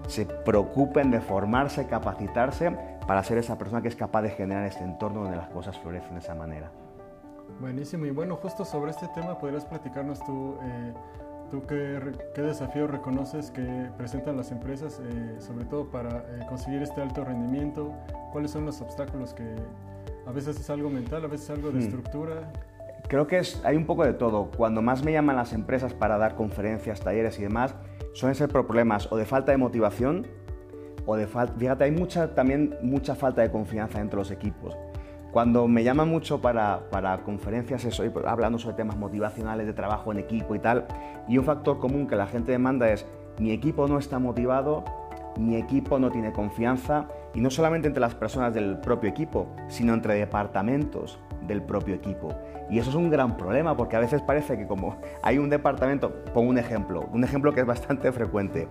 se 0.07 0.27
preocupen 0.27 1.11
de 1.11 1.21
formarse, 1.21 1.87
capacitarse 1.87 2.77
para 3.07 3.23
ser 3.23 3.39
esa 3.39 3.57
persona 3.59 3.83
que 3.83 3.89
es 3.89 3.97
capaz 3.97 4.23
de 4.23 4.31
generar 4.31 4.65
este 4.65 4.85
entorno 4.85 5.23
donde 5.23 5.37
las 5.37 5.49
cosas 5.49 5.79
florecen 5.79 6.15
de 6.15 6.19
esa 6.21 6.35
manera. 6.35 6.71
Buenísimo. 7.61 8.07
Y 8.07 8.11
bueno, 8.11 8.37
justo 8.37 8.65
sobre 8.65 8.91
este 8.91 9.07
tema, 9.09 9.39
¿podrías 9.39 9.67
platicarnos 9.67 10.25
tú, 10.25 10.57
eh, 10.63 10.95
tú 11.51 11.67
qué, 11.67 12.01
qué, 12.35 12.41
desafíos 12.41 12.91
reconoces 12.91 13.51
que 13.51 13.91
presentan 13.99 14.39
las 14.39 14.51
empresas, 14.51 14.99
eh, 15.05 15.37
sobre 15.41 15.67
todo 15.67 15.91
para 15.91 16.09
eh, 16.09 16.47
conseguir 16.49 16.81
este 16.81 17.03
alto 17.03 17.23
rendimiento? 17.23 17.93
¿Cuáles 18.33 18.51
son 18.51 18.65
los 18.65 18.81
obstáculos 18.81 19.35
que 19.35 19.45
a 20.27 20.33
veces 20.33 20.59
es 20.59 20.71
algo 20.71 20.89
mental, 20.89 21.23
a 21.23 21.29
veces 21.29 21.51
es 21.51 21.57
algo 21.57 21.71
de 21.71 21.81
hmm. 21.81 21.83
estructura? 21.83 22.53
Creo 23.09 23.27
que 23.27 23.39
es, 23.39 23.61
hay 23.63 23.77
un 23.77 23.85
poco 23.85 24.05
de 24.05 24.15
todo. 24.15 24.51
Cuando 24.57 24.81
más 24.81 25.05
me 25.05 25.13
llaman 25.13 25.37
las 25.37 25.53
empresas 25.53 25.93
para 25.93 26.17
dar 26.17 26.37
conferencias, 26.37 27.01
talleres 27.01 27.39
y 27.39 27.43
demás, 27.43 27.75
suelen 28.15 28.37
ser 28.37 28.49
problemas 28.49 29.13
o 29.13 29.17
de 29.19 29.27
falta 29.27 29.53
de 29.53 29.59
motivación 29.59 30.27
o 31.05 31.15
de 31.15 31.27
falta... 31.27 31.55
Fíjate, 31.59 31.85
hay 31.85 31.91
mucha, 31.91 32.35
también 32.35 32.79
mucha 32.81 33.15
falta 33.15 33.43
de 33.43 33.51
confianza 33.51 34.01
entre 34.01 34.17
los 34.17 34.31
equipos. 34.31 34.79
Cuando 35.31 35.69
me 35.69 35.85
llaman 35.85 36.09
mucho 36.09 36.41
para, 36.41 36.91
para 36.91 37.19
conferencias, 37.19 37.85
estoy 37.85 38.11
hablando 38.27 38.59
sobre 38.59 38.77
temas 38.77 38.97
motivacionales 38.97 39.65
de 39.67 39.73
trabajo 39.73 40.11
en 40.11 40.19
equipo 40.19 40.57
y 40.57 40.59
tal, 40.59 40.87
y 41.29 41.39
un 41.39 41.45
factor 41.45 41.79
común 41.79 42.09
que 42.09 42.17
la 42.17 42.27
gente 42.27 42.51
demanda 42.51 42.91
es, 42.91 43.07
mi 43.39 43.53
equipo 43.53 43.87
no 43.87 43.99
está 43.99 44.19
motivado, 44.19 44.85
mi 45.39 45.55
equipo 45.55 46.01
no 46.01 46.11
tiene 46.11 46.33
confianza, 46.33 47.07
y 47.33 47.41
no 47.41 47.49
solamente 47.51 47.87
entre 47.87 48.01
las 48.01 48.17
personas 48.17 48.53
del 48.53 48.79
propio 48.79 49.09
equipo, 49.09 49.47
sino 49.69 49.95
entre 49.95 50.15
departamentos 50.15 51.21
del 51.47 51.63
propio 51.63 51.95
equipo. 51.95 52.35
Y 52.69 52.81
eso 52.81 52.91
es 52.91 52.97
un 52.97 53.09
gran 53.09 53.37
problema 53.37 53.77
porque 53.77 53.95
a 53.95 54.01
veces 54.01 54.23
parece 54.23 54.59
que 54.59 54.67
como 54.67 54.97
hay 55.23 55.39
un 55.39 55.49
departamento, 55.49 56.13
pongo 56.35 56.51
un 56.51 56.59
ejemplo, 56.59 57.09
un 57.13 57.23
ejemplo 57.23 57.53
que 57.53 57.61
es 57.61 57.67
bastante 57.67 58.11
frecuente, 58.13 58.67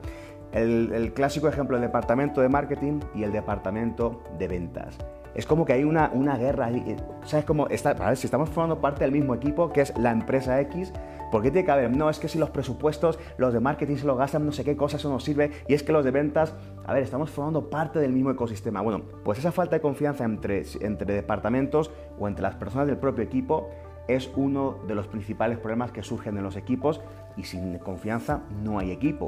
el, 0.51 0.91
el 0.93 1.13
clásico 1.13 1.47
ejemplo 1.47 1.77
del 1.77 1.87
departamento 1.87 2.41
de 2.41 2.49
marketing 2.49 2.99
y 3.15 3.23
el 3.23 3.31
departamento 3.31 4.21
de 4.37 4.47
ventas 4.49 4.97
es 5.35 5.45
como 5.45 5.65
que 5.65 5.73
hay 5.73 5.83
una, 5.83 6.11
una 6.13 6.37
guerra. 6.37 6.71
Eh, 6.71 6.97
¿Sabes 7.25 7.45
cómo? 7.45 7.67
Está, 7.67 7.91
a 7.91 8.09
ver, 8.09 8.17
si 8.17 8.27
estamos 8.27 8.49
formando 8.49 8.81
parte 8.81 9.03
del 9.03 9.11
mismo 9.11 9.33
equipo, 9.35 9.71
que 9.71 9.81
es 9.81 9.97
la 9.97 10.11
empresa 10.11 10.59
X, 10.61 10.93
¿por 11.31 11.41
qué 11.41 11.51
tiene 11.51 11.65
que 11.65 11.71
haber? 11.71 11.95
No, 11.95 12.09
es 12.09 12.19
que 12.19 12.27
si 12.27 12.37
los 12.37 12.49
presupuestos, 12.49 13.19
los 13.37 13.53
de 13.53 13.59
marketing 13.59 13.97
se 13.97 14.05
los 14.05 14.17
gastan, 14.17 14.45
no 14.45 14.51
sé 14.51 14.63
qué 14.63 14.75
cosas, 14.75 15.01
eso 15.01 15.09
nos 15.09 15.23
sirve, 15.23 15.51
y 15.67 15.73
es 15.73 15.83
que 15.83 15.91
los 15.91 16.03
de 16.03 16.11
ventas, 16.11 16.55
a 16.85 16.93
ver, 16.93 17.03
estamos 17.03 17.29
formando 17.29 17.69
parte 17.69 17.99
del 17.99 18.11
mismo 18.11 18.31
ecosistema. 18.31 18.81
Bueno, 18.81 19.03
pues 19.23 19.39
esa 19.39 19.51
falta 19.51 19.75
de 19.75 19.81
confianza 19.81 20.23
entre, 20.23 20.63
entre 20.81 21.13
departamentos 21.13 21.91
o 22.19 22.27
entre 22.27 22.43
las 22.43 22.55
personas 22.55 22.87
del 22.87 22.97
propio 22.97 23.23
equipo 23.23 23.69
es 24.07 24.31
uno 24.35 24.79
de 24.87 24.95
los 24.95 25.07
principales 25.07 25.59
problemas 25.59 25.91
que 25.91 26.01
surgen 26.01 26.35
en 26.37 26.43
los 26.43 26.55
equipos 26.55 26.99
y 27.37 27.43
sin 27.43 27.77
confianza 27.77 28.41
no 28.63 28.79
hay 28.79 28.91
equipo. 28.91 29.27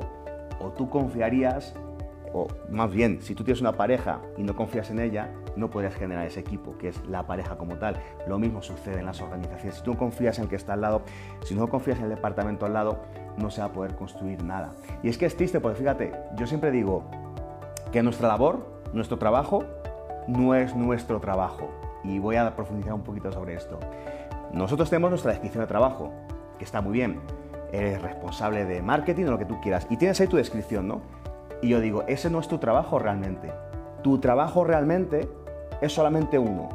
O 0.60 0.70
tú 0.70 0.90
confiarías 0.90 1.76
o 2.34 2.48
más 2.70 2.92
bien, 2.92 3.22
si 3.22 3.36
tú 3.36 3.44
tienes 3.44 3.62
una 3.62 3.74
pareja 3.74 4.22
y 4.38 4.44
no 4.44 4.56
confías 4.56 4.90
en 4.90 5.00
ella, 5.00 5.30
no 5.56 5.70
podrías 5.70 5.94
generar 5.96 6.26
ese 6.26 6.40
equipo, 6.40 6.78
que 6.78 6.90
es 6.90 7.06
la 7.08 7.28
pareja 7.28 7.58
como 7.58 7.76
tal. 7.76 7.98
Lo 8.28 8.40
mismo 8.40 8.62
sucede 8.62 9.00
en 9.00 9.06
las 9.06 9.22
organizaciones. 9.22 9.76
Si 9.76 9.84
tú 9.84 9.92
no 9.92 9.98
confías 9.98 10.38
en 10.38 10.46
el 10.46 10.50
que 10.50 10.56
está 10.56 10.74
al 10.74 10.82
lado, 10.82 11.02
si 11.44 11.56
no 11.56 11.68
confías 11.68 11.98
en 11.98 12.06
el 12.06 12.10
departamento 12.12 12.66
al 12.66 12.74
lado, 12.74 13.00
no 13.38 13.50
se 13.50 13.62
va 13.62 13.68
a 13.68 13.74
poder 13.74 13.96
construir 13.96 14.44
nada. 14.44 14.74
Y 15.04 15.10
es 15.10 15.18
que 15.18 15.26
es 15.26 15.36
triste, 15.36 15.60
porque 15.60 15.80
fíjate, 15.80 16.14
yo 16.36 16.48
siempre 16.48 16.72
digo 16.72 17.04
que 17.92 18.02
nuestra 18.02 18.28
labor, 18.28 18.66
nuestro 18.94 19.18
trabajo, 19.18 19.66
no 20.28 20.56
es 20.56 20.76
nuestro 20.76 21.20
trabajo. 21.20 21.70
Y 22.04 22.20
voy 22.20 22.38
a 22.38 22.56
profundizar 22.56 22.94
un 22.94 23.04
poquito 23.04 23.32
sobre 23.32 23.56
esto. 23.56 23.80
Nosotros 24.54 24.90
tenemos 24.90 25.10
nuestra 25.10 25.32
descripción 25.32 25.64
de 25.64 25.68
trabajo, 25.68 26.12
que 26.58 26.66
está 26.66 26.82
muy 26.82 26.94
bien. 26.94 27.20
Eres 27.72 28.02
responsable 28.02 28.66
de 28.66 28.82
marketing 28.82 29.26
o 29.26 29.32
lo 29.32 29.38
que 29.38 29.46
tú 29.46 29.60
quieras. 29.62 29.88
Y 29.90 29.98
tienes 29.98 30.20
ahí 30.20 30.28
tu 30.28 30.38
descripción, 30.38 30.88
¿no? 30.88 31.02
Y 31.62 31.70
yo 31.70 31.80
digo, 31.80 32.04
ese 32.08 32.30
no 32.30 32.40
es 32.40 32.48
tu 32.48 32.58
trabajo 32.58 33.00
realmente. 33.00 33.52
Tu 34.02 34.18
trabajo 34.20 34.64
realmente 34.64 35.30
es 35.82 35.94
solamente 35.94 36.40
uno, 36.40 36.70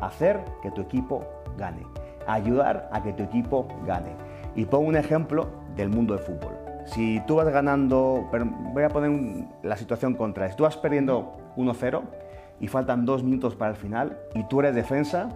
hacer 0.00 0.44
que 0.62 0.70
tu 0.70 0.80
equipo 0.80 1.24
gane, 1.56 1.82
ayudar 2.26 2.88
a 2.92 3.02
que 3.02 3.12
tu 3.12 3.24
equipo 3.24 3.66
gane. 3.86 4.12
Y 4.54 4.64
pongo 4.64 4.88
un 4.88 4.96
ejemplo 4.96 5.48
del 5.76 5.88
mundo 5.88 6.14
del 6.14 6.22
fútbol. 6.22 6.52
Si 6.86 7.20
tú 7.26 7.36
vas 7.36 7.48
ganando, 7.48 8.28
voy 8.72 8.82
a 8.82 8.88
poner 8.88 9.44
la 9.62 9.76
situación 9.76 10.14
contra, 10.14 10.48
si 10.48 10.56
tú 10.56 10.62
vas 10.62 10.76
perdiendo 10.76 11.36
1-0 11.56 12.02
y 12.60 12.68
faltan 12.68 13.04
dos 13.04 13.22
minutos 13.22 13.56
para 13.56 13.72
el 13.72 13.76
final 13.76 14.18
y 14.34 14.44
tú 14.44 14.60
eres 14.60 14.74
defensa, 14.74 15.28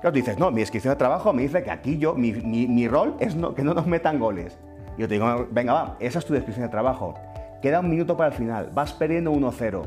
claro, 0.00 0.12
tú 0.12 0.16
dices, 0.16 0.38
no, 0.38 0.50
mi 0.50 0.60
descripción 0.60 0.92
de 0.92 0.98
trabajo 0.98 1.32
me 1.32 1.42
dice 1.42 1.62
que 1.62 1.70
aquí 1.70 1.98
yo, 1.98 2.14
mi, 2.14 2.32
mi 2.32 2.88
rol 2.88 3.16
es 3.18 3.34
no, 3.34 3.54
que 3.54 3.64
no 3.64 3.74
nos 3.74 3.86
metan 3.86 4.18
goles. 4.18 4.58
Y 4.96 5.02
yo 5.02 5.08
te 5.08 5.14
digo, 5.14 5.46
venga, 5.50 5.72
va, 5.72 5.96
esa 6.00 6.18
es 6.18 6.26
tu 6.26 6.34
descripción 6.34 6.66
de 6.66 6.70
trabajo. 6.70 7.14
Queda 7.62 7.80
un 7.80 7.90
minuto 7.90 8.16
para 8.16 8.30
el 8.30 8.34
final, 8.34 8.70
vas 8.72 8.94
perdiendo 8.94 9.32
1-0. 9.32 9.82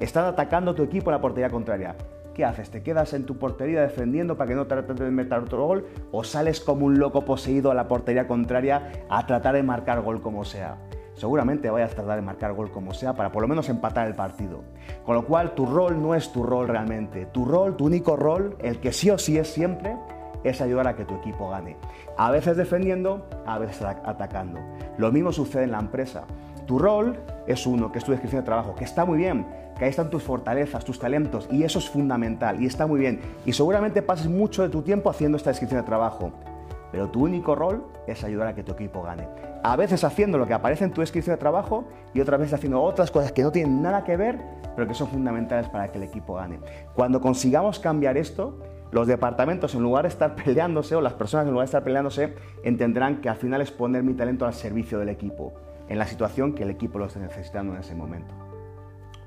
Están 0.00 0.24
atacando 0.24 0.74
tu 0.74 0.82
equipo 0.82 1.10
a 1.10 1.12
la 1.12 1.20
portería 1.20 1.50
contraria. 1.50 1.94
¿Qué 2.32 2.42
haces? 2.42 2.70
¿Te 2.70 2.82
quedas 2.82 3.12
en 3.12 3.26
tu 3.26 3.36
portería 3.36 3.82
defendiendo 3.82 4.38
para 4.38 4.48
que 4.48 4.54
no 4.54 4.66
traten 4.66 4.96
de 4.96 5.10
meter 5.10 5.40
otro 5.40 5.66
gol? 5.66 5.86
¿O 6.10 6.24
sales 6.24 6.60
como 6.60 6.86
un 6.86 6.98
loco 6.98 7.26
poseído 7.26 7.70
a 7.70 7.74
la 7.74 7.86
portería 7.86 8.26
contraria 8.26 9.04
a 9.10 9.26
tratar 9.26 9.56
de 9.56 9.62
marcar 9.62 10.00
gol 10.00 10.22
como 10.22 10.44
sea? 10.46 10.78
Seguramente 11.12 11.68
vayas 11.68 11.92
a 11.92 11.96
tratar 11.96 12.16
de 12.16 12.22
marcar 12.22 12.54
gol 12.54 12.70
como 12.70 12.94
sea 12.94 13.12
para 13.12 13.30
por 13.30 13.42
lo 13.42 13.48
menos 13.48 13.68
empatar 13.68 14.06
el 14.06 14.14
partido. 14.14 14.62
Con 15.04 15.14
lo 15.16 15.26
cual 15.26 15.54
tu 15.54 15.66
rol 15.66 16.00
no 16.00 16.14
es 16.14 16.32
tu 16.32 16.44
rol 16.44 16.66
realmente. 16.66 17.26
Tu 17.26 17.44
rol, 17.44 17.76
tu 17.76 17.86
único 17.86 18.16
rol, 18.16 18.56
el 18.60 18.78
que 18.78 18.92
sí 18.92 19.10
o 19.10 19.18
sí 19.18 19.36
es 19.36 19.48
siempre, 19.48 19.96
es 20.44 20.60
ayudar 20.60 20.86
a 20.86 20.96
que 20.96 21.04
tu 21.04 21.16
equipo 21.16 21.50
gane. 21.50 21.76
A 22.16 22.30
veces 22.30 22.56
defendiendo, 22.56 23.26
a 23.44 23.58
veces 23.58 23.82
atacando. 23.82 24.60
Lo 24.96 25.12
mismo 25.12 25.32
sucede 25.32 25.64
en 25.64 25.72
la 25.72 25.80
empresa. 25.80 26.24
Tu 26.68 26.78
rol 26.78 27.16
es 27.46 27.66
uno, 27.66 27.90
que 27.90 27.96
es 27.96 28.04
tu 28.04 28.10
descripción 28.10 28.42
de 28.42 28.44
trabajo, 28.44 28.74
que 28.74 28.84
está 28.84 29.06
muy 29.06 29.16
bien, 29.16 29.46
que 29.78 29.86
ahí 29.86 29.90
están 29.90 30.10
tus 30.10 30.22
fortalezas, 30.22 30.84
tus 30.84 30.98
talentos, 30.98 31.48
y 31.50 31.62
eso 31.62 31.78
es 31.78 31.88
fundamental, 31.88 32.62
y 32.62 32.66
está 32.66 32.86
muy 32.86 33.00
bien. 33.00 33.20
Y 33.46 33.54
seguramente 33.54 34.02
pases 34.02 34.26
mucho 34.26 34.62
de 34.62 34.68
tu 34.68 34.82
tiempo 34.82 35.08
haciendo 35.08 35.38
esta 35.38 35.48
descripción 35.48 35.80
de 35.80 35.86
trabajo, 35.86 36.30
pero 36.92 37.08
tu 37.08 37.24
único 37.24 37.54
rol 37.54 37.86
es 38.06 38.22
ayudar 38.22 38.48
a 38.48 38.54
que 38.54 38.62
tu 38.62 38.72
equipo 38.72 39.02
gane. 39.02 39.26
A 39.62 39.76
veces 39.76 40.04
haciendo 40.04 40.36
lo 40.36 40.46
que 40.46 40.52
aparece 40.52 40.84
en 40.84 40.92
tu 40.92 41.00
descripción 41.00 41.36
de 41.36 41.40
trabajo 41.40 41.84
y 42.12 42.20
otras 42.20 42.38
veces 42.38 42.52
haciendo 42.52 42.82
otras 42.82 43.10
cosas 43.10 43.32
que 43.32 43.42
no 43.42 43.50
tienen 43.50 43.80
nada 43.80 44.04
que 44.04 44.18
ver, 44.18 44.38
pero 44.76 44.86
que 44.86 44.92
son 44.92 45.08
fundamentales 45.08 45.70
para 45.70 45.88
que 45.90 45.96
el 45.96 46.04
equipo 46.04 46.34
gane. 46.34 46.60
Cuando 46.94 47.22
consigamos 47.22 47.78
cambiar 47.78 48.18
esto, 48.18 48.58
los 48.90 49.06
departamentos 49.06 49.74
en 49.74 49.82
lugar 49.82 50.02
de 50.02 50.08
estar 50.10 50.34
peleándose 50.34 50.94
o 50.96 51.00
las 51.00 51.14
personas 51.14 51.46
en 51.46 51.52
lugar 51.52 51.64
de 51.64 51.70
estar 51.70 51.82
peleándose 51.82 52.34
entenderán 52.62 53.22
que 53.22 53.30
al 53.30 53.36
final 53.36 53.62
es 53.62 53.70
poner 53.70 54.02
mi 54.02 54.12
talento 54.12 54.44
al 54.44 54.52
servicio 54.52 54.98
del 54.98 55.08
equipo 55.08 55.54
en 55.88 55.98
la 55.98 56.06
situación 56.06 56.54
que 56.54 56.64
el 56.64 56.70
equipo 56.70 56.98
lo 56.98 57.06
esté 57.06 57.20
necesitando 57.20 57.74
en 57.74 57.80
ese 57.80 57.94
momento. 57.94 58.34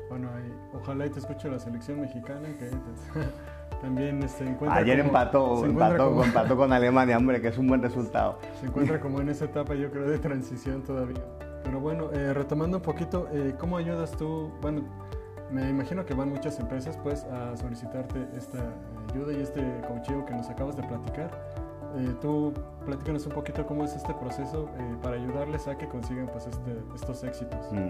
Bueno, 0.09 0.29
ojalá 0.73 1.05
y 1.05 1.09
te 1.09 1.19
escuche 1.19 1.49
la 1.49 1.59
selección 1.59 2.01
mexicana 2.01 2.49
que 2.59 2.69
también 3.81 4.27
se 4.27 4.47
encuentra. 4.47 4.79
Ayer 4.79 4.99
empató, 4.99 5.65
empató, 6.23 6.57
con 6.57 6.73
Alemania, 6.73 7.17
hombre, 7.17 7.41
que 7.41 7.47
es 7.47 7.57
un 7.57 7.67
buen 7.67 7.81
resultado. 7.81 8.37
Se 8.59 8.65
encuentra 8.67 8.99
como 8.99 9.21
en 9.21 9.29
esa 9.29 9.45
etapa, 9.45 9.73
yo 9.75 9.89
creo, 9.89 10.09
de 10.09 10.19
transición 10.19 10.83
todavía. 10.83 11.21
Pero 11.63 11.79
bueno, 11.79 12.11
eh, 12.11 12.33
retomando 12.33 12.77
un 12.77 12.83
poquito, 12.83 13.29
eh, 13.31 13.55
¿cómo 13.57 13.77
ayudas 13.77 14.11
tú? 14.11 14.51
Bueno, 14.61 14.81
me 15.51 15.69
imagino 15.69 16.05
que 16.05 16.13
van 16.13 16.29
muchas 16.29 16.59
empresas 16.59 16.97
pues 17.03 17.23
a 17.25 17.55
solicitarte 17.57 18.27
esta 18.35 18.57
ayuda 19.13 19.33
y 19.33 19.41
este 19.41 19.61
coaching 19.87 20.23
que 20.25 20.33
nos 20.33 20.49
acabas 20.49 20.75
de 20.75 20.83
platicar. 20.83 21.31
Eh, 21.97 22.13
tú 22.21 22.53
platícanos 22.85 23.25
un 23.25 23.33
poquito 23.33 23.65
cómo 23.65 23.83
es 23.83 23.95
este 23.95 24.13
proceso 24.13 24.69
eh, 24.77 24.95
para 25.01 25.15
ayudarles 25.15 25.67
a 25.67 25.77
que 25.77 25.87
consigan 25.87 26.27
pues, 26.27 26.47
este, 26.47 26.71
estos 26.95 27.23
éxitos. 27.23 27.59
Mm. 27.71 27.89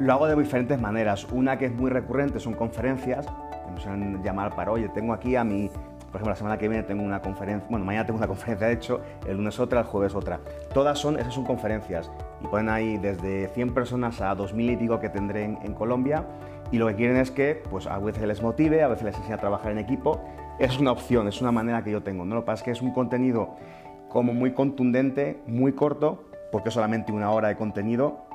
Lo 0.00 0.14
hago 0.14 0.26
de 0.26 0.36
diferentes 0.36 0.80
maneras. 0.80 1.26
Una 1.30 1.58
que 1.58 1.66
es 1.66 1.74
muy 1.74 1.90
recurrente 1.90 2.40
son 2.40 2.54
conferencias, 2.54 3.26
que 3.26 3.72
me 3.72 3.80
suelen 3.80 4.22
llamar 4.22 4.54
para, 4.54 4.72
oye, 4.72 4.88
tengo 4.88 5.12
aquí 5.12 5.36
a 5.36 5.44
mi, 5.44 5.68
por 5.68 6.16
ejemplo, 6.16 6.30
la 6.30 6.36
semana 6.36 6.58
que 6.58 6.68
viene 6.68 6.82
tengo 6.84 7.02
una 7.02 7.20
conferencia, 7.20 7.66
bueno, 7.68 7.84
mañana 7.84 8.06
tengo 8.06 8.16
una 8.16 8.26
conferencia 8.28 8.66
de 8.66 8.72
hecho, 8.72 9.00
el 9.26 9.36
lunes 9.36 9.60
otra, 9.60 9.80
el 9.80 9.86
jueves 9.86 10.14
otra. 10.14 10.40
Todas 10.72 10.98
son, 10.98 11.18
esas 11.18 11.34
son 11.34 11.44
conferencias 11.44 12.10
y 12.40 12.46
ponen 12.46 12.70
ahí 12.70 12.96
desde 12.96 13.48
100 13.48 13.74
personas 13.74 14.20
a 14.20 14.34
2.000 14.34 14.72
y 14.72 14.76
pico 14.76 14.98
que 15.00 15.10
tendré 15.10 15.44
en, 15.44 15.74
Colombia 15.74 16.24
y 16.72 16.78
lo 16.78 16.86
que 16.88 16.94
quieren 16.94 17.16
es 17.16 17.30
que 17.30 17.62
pues, 17.70 17.86
a 17.86 17.98
veces 17.98 18.22
les 18.22 18.42
motive, 18.42 18.82
a 18.82 18.88
veces 18.88 19.04
les 19.04 19.16
enseñe 19.16 19.34
a 19.34 19.38
trabajar 19.38 19.72
en 19.72 19.78
equipo. 19.78 20.20
Es 20.60 20.78
una 20.78 20.92
opción, 20.92 21.26
es 21.26 21.40
una 21.40 21.52
manera 21.52 21.82
que 21.82 21.90
yo 21.90 22.02
tengo. 22.02 22.26
¿no? 22.26 22.34
Lo 22.34 22.42
que 22.42 22.46
pasa 22.46 22.60
es 22.60 22.64
que 22.64 22.70
es 22.72 22.82
un 22.82 22.92
contenido 22.92 23.56
como 24.10 24.34
muy 24.34 24.52
contundente, 24.52 25.40
muy 25.46 25.72
corto, 25.72 26.24
porque 26.52 26.68
es 26.68 26.74
solamente 26.74 27.12
una 27.12 27.30
hora 27.30 27.48
de 27.48 27.56
contenido, 27.56 28.26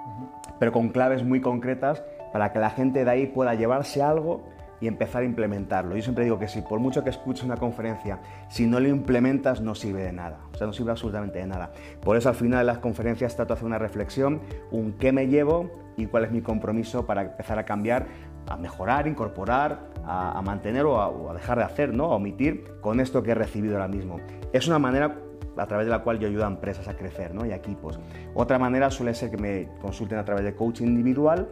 pero 0.58 0.72
con 0.72 0.89
claves 0.89 1.24
muy 1.24 1.39
concretas 1.39 2.03
para 2.34 2.51
que 2.51 2.58
la 2.58 2.72
gente 2.72 3.05
de 3.05 3.12
ahí 3.12 3.27
pueda 3.27 3.53
llevarse 3.53 4.01
algo 4.01 4.44
y 4.82 4.88
empezar 4.88 5.22
a 5.22 5.25
implementarlo. 5.25 5.96
Yo 5.96 6.01
siempre 6.01 6.24
digo 6.24 6.39
que 6.39 6.48
si 6.48 6.62
por 6.62 6.79
mucho 6.79 7.03
que 7.03 7.12
escuches 7.12 7.44
una 7.44 7.58
conferencia, 7.58 8.20
si 8.50 8.65
no 8.65 8.79
lo 8.79 8.88
implementas 8.88 9.62
no 9.62 9.75
sirve 9.75 10.03
de 10.03 10.12
nada, 10.12 10.39
o 10.51 10.58
sea, 10.58 10.65
no 10.65 10.74
sirve 10.74 10.91
absolutamente 10.91 11.38
de 11.38 11.46
nada. 11.46 11.74
Por 12.01 12.17
eso 12.17 12.29
al 12.29 12.36
final 12.36 12.60
de 12.60 12.65
las 12.65 12.79
conferencias 12.79 13.36
trato 13.36 13.53
de 13.53 13.58
hacer 13.60 13.67
una 13.67 13.77
reflexión, 13.77 14.41
un 14.72 14.94
qué 14.94 15.12
me 15.12 15.27
llevo 15.27 15.70
y 15.96 16.08
cuál 16.08 16.25
es 16.25 16.32
mi 16.32 16.41
compromiso 16.41 17.05
para 17.05 17.22
empezar 17.22 17.60
a 17.60 17.65
cambiar, 17.65 18.08
a 18.48 18.58
mejorar, 18.58 19.08
incorporar, 19.08 19.80
a, 20.06 20.42
mantener 20.42 20.86
o 20.86 21.30
a, 21.30 21.34
dejar 21.34 21.58
de 21.58 21.64
hacer, 21.64 21.94
¿no? 21.94 22.06
a 22.06 22.16
omitir 22.16 22.66
con 22.82 23.00
esto 23.00 23.24
que 23.24 23.32
he 23.32 23.36
recibido 23.36 23.75
ahora 23.75 23.88
mismo. 23.88 24.20
Es 24.54 24.68
una 24.68 24.80
manera 24.80 25.16
a 25.58 25.66
través 25.66 25.86
de 25.88 25.92
la 25.92 26.00
cual 26.00 26.20
yo 26.20 26.28
ayudo 26.28 26.44
a 26.44 26.48
empresas 26.48 26.88
a 26.88 26.96
crecer 26.96 27.34
¿no? 27.34 27.46
y 27.46 27.52
a 27.52 27.56
equipos. 27.56 28.00
Otra 28.34 28.60
manera 28.60 28.92
suele 28.92 29.14
ser 29.14 29.32
que 29.32 29.38
me 29.38 29.70
consulten 29.82 30.20
a 30.20 30.25
través 30.25 30.44
de 30.44 30.54
coaching 30.54 30.86
individual 30.86 31.50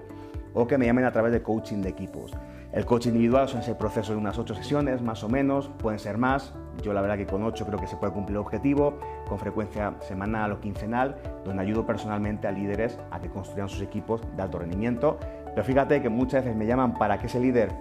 o 0.54 0.68
que 0.68 0.78
me 0.78 0.86
llamen 0.86 1.06
a 1.06 1.12
través 1.12 1.32
de 1.32 1.42
coaching 1.42 1.82
de 1.82 1.90
equipos. 1.90 2.32
El 2.74 2.86
coaching 2.86 3.12
individual 3.12 3.48
son 3.48 3.60
ese 3.62 3.76
proceso 3.76 4.14
de 4.14 4.18
unas 4.18 4.40
ocho 4.40 4.56
sesiones, 4.56 5.00
más 5.04 5.24
o 5.24 5.30
menos, 5.30 5.70
pueden 5.78 6.00
ser 6.00 6.18
más. 6.18 6.56
Yo 6.82 6.92
la 6.92 7.02
verdad 7.02 7.18
que 7.18 7.28
con 7.28 7.44
ocho 7.44 7.68
creo 7.68 7.80
que 7.80 7.86
se 7.86 7.98
puede 7.98 8.12
cumplir 8.12 8.36
el 8.36 8.42
objetivo, 8.42 8.98
con 9.30 9.38
frecuencia 9.38 9.94
semanal 10.00 10.54
o 10.54 10.60
quincenal, 10.60 11.16
donde 11.46 11.62
ayudo 11.62 11.86
personalmente 11.86 12.48
a 12.48 12.52
líderes 12.52 12.98
a 13.12 13.20
que 13.20 13.30
construyan 13.30 13.70
sus 13.70 13.84
equipos 13.84 14.22
de 14.36 14.42
alto 14.42 14.58
rendimiento. 14.58 15.20
Pero 15.54 15.64
fíjate 15.64 16.02
que 16.02 16.10
muchas 16.10 16.46
veces 16.46 16.58
me 16.58 16.66
llaman 16.66 16.96
para 16.96 17.20
que 17.20 17.28
ese 17.28 17.40
líder 17.40 17.72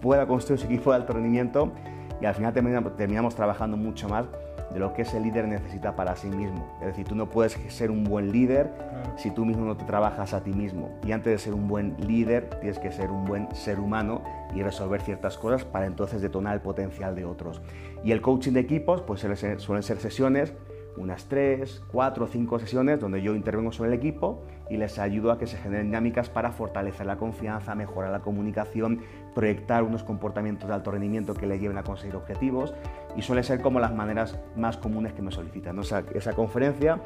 pueda 0.00 0.26
construir 0.26 0.58
su 0.60 0.66
equipo 0.66 0.90
de 0.90 0.96
alto 0.96 1.12
rendimiento 1.12 1.72
y 2.18 2.24
al 2.24 2.34
final 2.34 2.54
terminamos 2.54 3.34
trabajando 3.34 3.76
mucho 3.76 4.08
más 4.08 4.24
de 4.72 4.78
lo 4.80 4.92
que 4.92 5.02
ese 5.02 5.20
líder 5.20 5.46
necesita 5.48 5.96
para 5.96 6.16
sí 6.16 6.28
mismo. 6.28 6.66
Es 6.80 6.88
decir, 6.88 7.06
tú 7.06 7.14
no 7.14 7.28
puedes 7.28 7.52
ser 7.68 7.90
un 7.90 8.04
buen 8.04 8.32
líder 8.32 8.72
si 9.16 9.30
tú 9.30 9.44
mismo 9.44 9.64
no 9.64 9.76
te 9.76 9.84
trabajas 9.84 10.34
a 10.34 10.42
ti 10.42 10.52
mismo. 10.52 10.90
Y 11.04 11.12
antes 11.12 11.32
de 11.32 11.38
ser 11.38 11.54
un 11.54 11.68
buen 11.68 11.96
líder, 11.98 12.50
tienes 12.60 12.78
que 12.78 12.92
ser 12.92 13.10
un 13.10 13.24
buen 13.24 13.54
ser 13.54 13.80
humano 13.80 14.22
y 14.54 14.62
resolver 14.62 15.00
ciertas 15.00 15.38
cosas 15.38 15.64
para 15.64 15.86
entonces 15.86 16.20
detonar 16.20 16.54
el 16.54 16.60
potencial 16.60 17.14
de 17.14 17.24
otros. 17.24 17.62
Y 18.04 18.12
el 18.12 18.20
coaching 18.20 18.52
de 18.52 18.60
equipos, 18.60 19.02
pues 19.02 19.20
suelen 19.20 19.36
ser 19.82 19.98
sesiones 19.98 20.54
unas 20.96 21.26
tres, 21.26 21.82
cuatro 21.92 22.24
o 22.24 22.28
cinco 22.28 22.58
sesiones 22.58 23.00
donde 23.00 23.22
yo 23.22 23.34
intervengo 23.34 23.72
sobre 23.72 23.90
el 23.90 23.98
equipo 23.98 24.42
y 24.70 24.76
les 24.76 24.98
ayudo 24.98 25.30
a 25.30 25.38
que 25.38 25.46
se 25.46 25.56
generen 25.56 25.86
dinámicas 25.86 26.30
para 26.30 26.52
fortalecer 26.52 27.06
la 27.06 27.16
confianza, 27.16 27.74
mejorar 27.74 28.10
la 28.10 28.20
comunicación, 28.20 29.00
proyectar 29.36 29.82
unos 29.82 30.02
comportamientos 30.02 30.66
de 30.66 30.74
alto 30.74 30.90
rendimiento 30.90 31.34
que 31.34 31.46
les 31.46 31.60
lleven 31.60 31.76
a 31.76 31.82
conseguir 31.82 32.16
objetivos 32.16 32.72
y 33.16 33.20
suele 33.20 33.42
ser 33.42 33.60
como 33.60 33.78
las 33.78 33.94
maneras 33.94 34.38
más 34.56 34.78
comunes 34.78 35.12
que 35.12 35.20
me 35.20 35.30
solicitan. 35.30 35.78
esa 35.78 36.32
conferencia, 36.32 36.98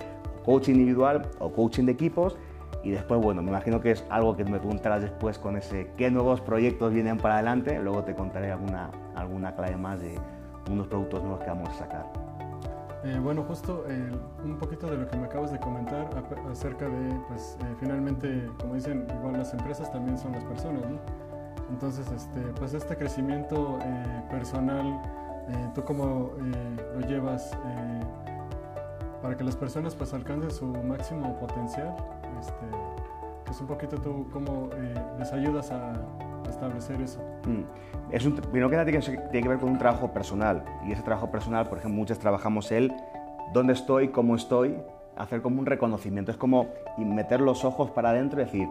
coaching 0.44 0.74
individual 0.74 1.28
o 1.40 1.52
coaching 1.52 1.86
de 1.86 1.92
equipos 1.92 2.38
y 2.84 2.90
después, 2.90 3.20
bueno, 3.20 3.42
me 3.42 3.48
imagino 3.48 3.80
que 3.80 3.90
es 3.90 4.06
algo 4.10 4.36
que 4.36 4.44
me 4.44 4.60
preguntarás 4.60 5.02
después 5.02 5.40
con 5.40 5.56
ese 5.56 5.90
qué 5.96 6.08
nuevos 6.12 6.40
proyectos 6.40 6.92
vienen 6.92 7.18
para 7.18 7.34
adelante, 7.34 7.80
luego 7.80 8.04
te 8.04 8.14
contaré 8.14 8.52
alguna, 8.52 8.92
alguna 9.16 9.56
clave 9.56 9.76
más 9.76 10.00
de 10.00 10.14
unos 10.70 10.86
productos 10.86 11.22
nuevos 11.22 11.40
que 11.40 11.48
vamos 11.48 11.68
a 11.70 11.72
sacar. 11.72 12.06
Eh, 13.02 13.18
bueno, 13.20 13.42
justo 13.42 13.86
eh, 13.88 14.12
un 14.44 14.56
poquito 14.56 14.86
de 14.86 14.98
lo 14.98 15.08
que 15.08 15.16
me 15.16 15.24
acabas 15.24 15.50
de 15.50 15.58
comentar 15.58 16.08
acerca 16.48 16.88
de, 16.88 17.20
pues 17.26 17.58
eh, 17.60 17.74
finalmente, 17.80 18.48
como 18.60 18.76
dicen, 18.76 19.04
igual 19.18 19.32
las 19.32 19.52
empresas 19.52 19.90
también 19.90 20.16
son 20.16 20.30
las 20.30 20.44
personas, 20.44 20.82
¿no? 20.88 21.29
Entonces, 21.70 22.10
este, 22.10 22.40
pues 22.58 22.74
este 22.74 22.96
crecimiento 22.96 23.78
personal, 24.30 25.00
¿tú 25.74 25.82
cómo 25.84 26.32
lo 26.94 27.00
llevas 27.06 27.56
para 29.22 29.36
que 29.36 29.44
las 29.44 29.56
personas 29.56 29.94
pues 29.94 30.12
alcancen 30.12 30.50
su 30.50 30.66
máximo 30.66 31.38
potencial? 31.38 31.94
Este, 32.40 32.66
pues 33.44 33.60
un 33.60 33.66
poquito 33.66 33.96
tú, 33.96 34.26
¿cómo 34.32 34.68
les 35.18 35.32
ayudas 35.32 35.70
a 35.70 35.92
establecer 36.48 37.00
eso? 37.00 37.20
Mm. 37.46 37.90
Es 38.12 38.26
un, 38.26 38.34
primero 38.34 38.68
que 38.68 38.76
nada 38.76 38.84
tiene, 38.84 39.00
que 39.30 39.48
ver 39.48 39.58
con 39.58 39.70
un 39.70 39.78
trabajo 39.78 40.12
personal. 40.12 40.64
Y 40.86 40.92
ese 40.92 41.02
trabajo 41.02 41.30
personal, 41.30 41.68
por 41.68 41.78
ejemplo, 41.78 41.98
muchos 41.98 42.18
trabajamos 42.18 42.72
el 42.72 42.92
dónde 43.52 43.72
estoy, 43.72 44.08
cómo 44.08 44.34
estoy, 44.34 44.76
hacer 45.16 45.42
como 45.42 45.60
un 45.60 45.66
reconocimiento. 45.66 46.32
Es 46.32 46.36
como 46.36 46.66
meter 46.98 47.40
los 47.40 47.64
ojos 47.64 47.90
para 47.90 48.10
adentro 48.10 48.40
y 48.40 48.44
decir, 48.44 48.68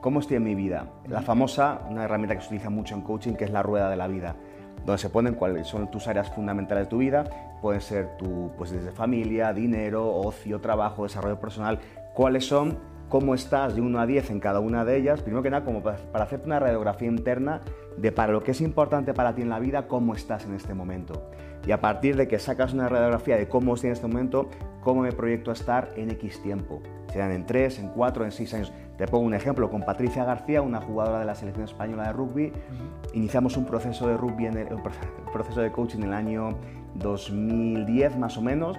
¿cómo 0.00 0.20
estoy 0.20 0.36
en 0.36 0.44
mi 0.44 0.54
vida? 0.54 0.86
La 1.08 1.22
famosa, 1.22 1.80
una 1.88 2.04
herramienta 2.04 2.34
que 2.34 2.40
se 2.40 2.48
utiliza 2.48 2.70
mucho 2.70 2.94
en 2.94 3.02
coaching, 3.02 3.34
que 3.34 3.44
es 3.44 3.50
la 3.50 3.62
rueda 3.62 3.90
de 3.90 3.96
la 3.96 4.06
vida, 4.06 4.36
donde 4.84 4.98
se 4.98 5.10
ponen 5.10 5.34
cuáles 5.34 5.66
son 5.66 5.90
tus 5.90 6.08
áreas 6.08 6.30
fundamentales 6.30 6.84
de 6.84 6.90
tu 6.90 6.98
vida. 6.98 7.24
Pueden 7.60 7.80
ser 7.80 8.16
tu, 8.16 8.50
pues 8.56 8.70
desde 8.70 8.92
familia, 8.92 9.52
dinero, 9.52 10.14
ocio, 10.14 10.60
trabajo, 10.60 11.04
desarrollo 11.04 11.40
personal. 11.40 11.78
¿Cuáles 12.14 12.46
son 12.46 12.78
cómo 13.08 13.34
estás 13.34 13.74
de 13.74 13.80
1 13.80 14.00
a 14.00 14.06
10 14.06 14.30
en 14.30 14.40
cada 14.40 14.60
una 14.60 14.84
de 14.84 14.96
ellas, 14.96 15.22
primero 15.22 15.42
que 15.42 15.50
nada 15.50 15.64
como 15.64 15.82
para 15.82 16.24
hacerte 16.24 16.46
una 16.46 16.58
radiografía 16.58 17.08
interna 17.08 17.62
de 17.96 18.12
para 18.12 18.32
lo 18.32 18.42
que 18.42 18.50
es 18.50 18.60
importante 18.60 19.14
para 19.14 19.34
ti 19.34 19.42
en 19.42 19.48
la 19.48 19.58
vida, 19.58 19.88
cómo 19.88 20.14
estás 20.14 20.44
en 20.44 20.54
este 20.54 20.74
momento. 20.74 21.30
Y 21.66 21.72
a 21.72 21.80
partir 21.80 22.16
de 22.16 22.28
que 22.28 22.38
sacas 22.38 22.72
una 22.72 22.88
radiografía 22.88 23.36
de 23.36 23.48
cómo 23.48 23.74
estoy 23.74 23.88
en 23.88 23.94
este 23.94 24.06
momento, 24.06 24.48
cómo 24.88 25.02
me 25.02 25.12
proyecto 25.12 25.50
a 25.50 25.52
estar 25.52 25.90
en 25.96 26.10
X 26.12 26.40
tiempo, 26.40 26.80
sean 27.12 27.30
en 27.30 27.44
3, 27.44 27.80
en 27.80 27.88
4, 27.88 28.24
en 28.24 28.32
6 28.32 28.54
años. 28.54 28.72
Te 28.96 29.06
pongo 29.06 29.26
un 29.26 29.34
ejemplo, 29.34 29.68
con 29.68 29.82
Patricia 29.82 30.24
García, 30.24 30.62
una 30.62 30.80
jugadora 30.80 31.18
de 31.18 31.26
la 31.26 31.34
selección 31.34 31.66
española 31.66 32.04
de 32.04 32.14
rugby, 32.14 32.52
iniciamos 33.12 33.58
un 33.58 33.66
proceso 33.66 34.08
de 34.08 34.16
rugby, 34.16 34.46
en 34.46 34.56
el, 34.56 34.72
un 34.72 34.82
proceso 35.30 35.60
de 35.60 35.70
coaching 35.70 35.98
en 35.98 36.04
el 36.04 36.14
año 36.14 36.56
2010 36.94 38.16
más 38.16 38.38
o 38.38 38.40
menos, 38.40 38.78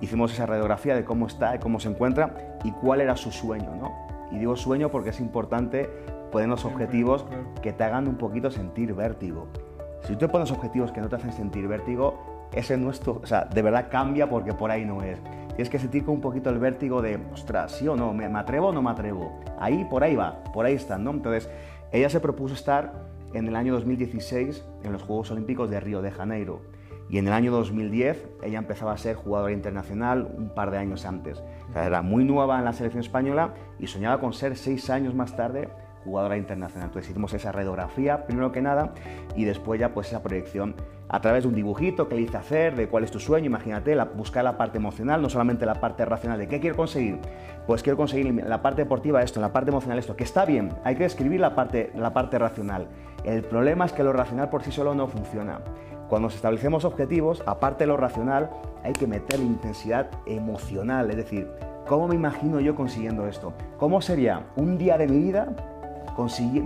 hicimos 0.00 0.32
esa 0.32 0.46
radiografía 0.46 0.94
de 0.96 1.04
cómo 1.04 1.26
está, 1.26 1.52
de 1.52 1.58
cómo 1.58 1.80
se 1.80 1.90
encuentra 1.90 2.58
y 2.64 2.70
cuál 2.70 3.02
era 3.02 3.14
su 3.18 3.30
sueño. 3.30 3.76
¿no? 3.76 3.92
Y 4.30 4.38
digo 4.38 4.56
sueño 4.56 4.88
porque 4.88 5.10
es 5.10 5.20
importante 5.20 5.86
ponernos 6.30 6.64
objetivos 6.64 7.26
que 7.60 7.74
te 7.74 7.84
hagan 7.84 8.08
un 8.08 8.16
poquito 8.16 8.50
sentir 8.50 8.94
vértigo. 8.94 9.48
Si 10.00 10.14
tú 10.14 10.20
te 10.20 10.28
pones 10.28 10.50
objetivos 10.50 10.92
que 10.92 11.02
no 11.02 11.10
te 11.10 11.16
hacen 11.16 11.32
sentir 11.34 11.68
vértigo, 11.68 12.32
ese 12.52 12.76
nuestro, 12.76 13.20
o 13.22 13.26
sea, 13.26 13.44
de 13.44 13.62
verdad 13.62 13.88
cambia 13.90 14.28
porque 14.28 14.52
por 14.52 14.70
ahí 14.70 14.84
no 14.84 15.02
es. 15.02 15.18
Tienes 15.54 15.68
que 15.68 15.78
sentir 15.78 16.04
con 16.04 16.14
un 16.14 16.20
poquito 16.20 16.50
el 16.50 16.58
vértigo 16.58 17.02
de, 17.02 17.18
ostras, 17.32 17.72
sí 17.72 17.86
o 17.86 17.96
no, 17.96 18.14
¿me, 18.14 18.24
atrevo 18.24 18.68
o 18.68 18.72
no 18.72 18.82
me 18.82 18.90
atrevo? 18.90 19.38
Ahí, 19.58 19.86
por 19.90 20.02
ahí 20.02 20.16
va, 20.16 20.42
por 20.52 20.64
ahí 20.64 20.74
están, 20.74 21.04
¿no? 21.04 21.10
Entonces, 21.10 21.50
ella 21.92 22.08
se 22.08 22.20
propuso 22.20 22.54
estar 22.54 23.04
en 23.34 23.48
el 23.48 23.56
año 23.56 23.74
2016 23.74 24.64
en 24.82 24.92
los 24.92 25.02
Juegos 25.02 25.30
Olímpicos 25.30 25.70
de 25.70 25.80
Río 25.80 26.00
de 26.02 26.10
Janeiro. 26.10 26.60
Y 27.10 27.18
en 27.18 27.26
el 27.26 27.34
año 27.34 27.52
2010 27.52 28.26
ella 28.42 28.58
empezaba 28.58 28.92
a 28.92 28.96
ser 28.96 29.16
jugadora 29.16 29.52
internacional 29.52 30.32
un 30.36 30.54
par 30.54 30.70
de 30.70 30.78
años 30.78 31.04
antes. 31.04 31.42
era 31.74 32.00
muy 32.00 32.24
nueva 32.24 32.58
en 32.58 32.64
la 32.64 32.72
selección 32.72 33.02
española 33.02 33.52
y 33.78 33.86
soñaba 33.86 34.20
con 34.20 34.32
ser 34.32 34.56
seis 34.56 34.88
años 34.88 35.14
más 35.14 35.36
tarde 35.36 35.68
jugadora 36.04 36.36
internacional. 36.36 36.88
Entonces 36.88 37.10
hicimos 37.10 37.32
esa 37.34 37.52
radiografía 37.52 38.26
primero 38.26 38.52
que 38.52 38.62
nada 38.62 38.92
y 39.36 39.44
después 39.44 39.80
ya 39.80 39.94
pues 39.94 40.08
esa 40.08 40.22
proyección 40.22 40.74
a 41.08 41.20
través 41.20 41.44
de 41.44 41.48
un 41.48 41.54
dibujito 41.54 42.08
que 42.08 42.14
le 42.14 42.22
hice 42.22 42.38
hacer 42.38 42.74
de 42.74 42.88
cuál 42.88 43.04
es 43.04 43.10
tu 43.10 43.20
sueño, 43.20 43.46
imagínate, 43.46 43.94
buscar 44.16 44.44
la 44.44 44.56
parte 44.56 44.78
emocional, 44.78 45.20
no 45.20 45.28
solamente 45.28 45.66
la 45.66 45.74
parte 45.74 46.06
racional 46.06 46.38
de 46.38 46.48
qué 46.48 46.58
quiero 46.58 46.74
conseguir. 46.74 47.18
Pues 47.66 47.82
quiero 47.82 47.98
conseguir 47.98 48.32
la 48.46 48.62
parte 48.62 48.82
deportiva 48.82 49.22
esto, 49.22 49.38
la 49.40 49.52
parte 49.52 49.70
emocional 49.70 49.98
esto, 49.98 50.16
que 50.16 50.24
está 50.24 50.46
bien, 50.46 50.70
hay 50.84 50.96
que 50.96 51.04
escribir 51.04 51.38
la 51.40 51.54
parte, 51.54 51.92
la 51.94 52.14
parte 52.14 52.38
racional. 52.38 52.88
El 53.24 53.44
problema 53.44 53.84
es 53.84 53.92
que 53.92 54.02
lo 54.02 54.12
racional 54.14 54.48
por 54.48 54.62
sí 54.62 54.72
solo 54.72 54.94
no 54.94 55.06
funciona. 55.06 55.60
Cuando 56.08 56.28
nos 56.28 56.34
establecemos 56.34 56.84
objetivos, 56.86 57.42
aparte 57.46 57.84
de 57.84 57.88
lo 57.88 57.98
racional, 57.98 58.50
hay 58.82 58.94
que 58.94 59.06
meter 59.06 59.38
intensidad 59.38 60.10
emocional, 60.26 61.10
es 61.10 61.16
decir, 61.16 61.48
¿cómo 61.86 62.08
me 62.08 62.14
imagino 62.14 62.58
yo 62.58 62.74
consiguiendo 62.74 63.26
esto? 63.26 63.52
¿Cómo 63.78 64.00
sería 64.00 64.46
un 64.56 64.78
día 64.78 64.96
de 64.96 65.06
mi 65.06 65.18
vida 65.18 65.48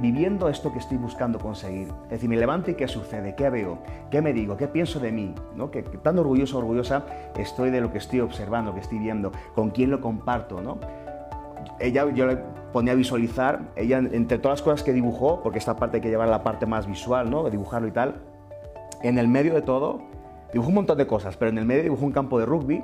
viviendo 0.01 0.49
esto 0.49 0.73
que 0.73 0.79
estoy 0.79 0.99
buscando 0.99 1.39
conseguir? 1.39 1.89
Es 2.05 2.11
decir, 2.11 2.29
me 2.29 2.37
levanto 2.37 2.71
y 2.71 2.75
¿qué 2.75 2.89
sucede? 2.89 3.35
¿Qué 3.35 3.51
veo? 3.51 3.79
¿Qué 4.11 4.21
me 4.21 4.33
digo? 4.33 4.57
¿Qué 4.57 4.69
pienso 4.69 5.01
de 5.01 5.13
mí? 5.13 5.35
¿No? 5.55 5.71
Que, 5.71 5.83
tan 5.83 6.19
orgulloso, 6.19 6.59
orgullosa 6.59 7.05
estoy 7.37 7.71
de 7.71 7.81
lo 7.81 7.93
que 7.93 7.99
estoy 7.99 8.21
observando, 8.21 8.75
que 8.75 8.81
estoy 8.81 8.99
viendo, 8.99 9.33
con 9.55 9.71
quién 9.71 9.91
lo 9.91 10.01
comparto, 10.01 10.61
¿no? 10.61 10.79
Ella, 11.79 12.11
yo 12.13 12.27
le 12.27 12.37
ponía 12.73 12.93
a 12.93 12.97
visualizar, 12.97 13.61
ella 13.77 13.99
entre 13.99 14.39
todas 14.39 14.61
las 14.61 14.63
cosas 14.63 14.83
que 14.83 14.93
dibujó, 14.93 15.43
porque 15.43 15.59
esta 15.59 15.77
parte 15.77 15.99
hay 15.99 16.01
que 16.01 16.09
llevar 16.09 16.29
la 16.29 16.43
parte 16.43 16.67
más 16.67 16.87
visual, 16.87 17.31
¿no? 17.31 17.45
De 17.45 17.51
dibujarlo 17.51 17.89
y 17.89 17.93
tal, 17.93 18.23
en 19.03 19.19
el 19.19 19.29
medio 19.29 19.55
de 19.55 19.63
todo, 19.63 20.01
dibujó 20.53 20.71
un 20.71 20.77
montón 20.77 20.99
de 20.99 21.07
cosas, 21.07 21.37
pero 21.37 21.51
en 21.51 21.59
el 21.59 21.65
medio 21.65 21.83
dibujó 21.83 22.05
un 22.05 22.13
campo 22.13 22.39
de 22.39 22.47
rugby 22.47 22.83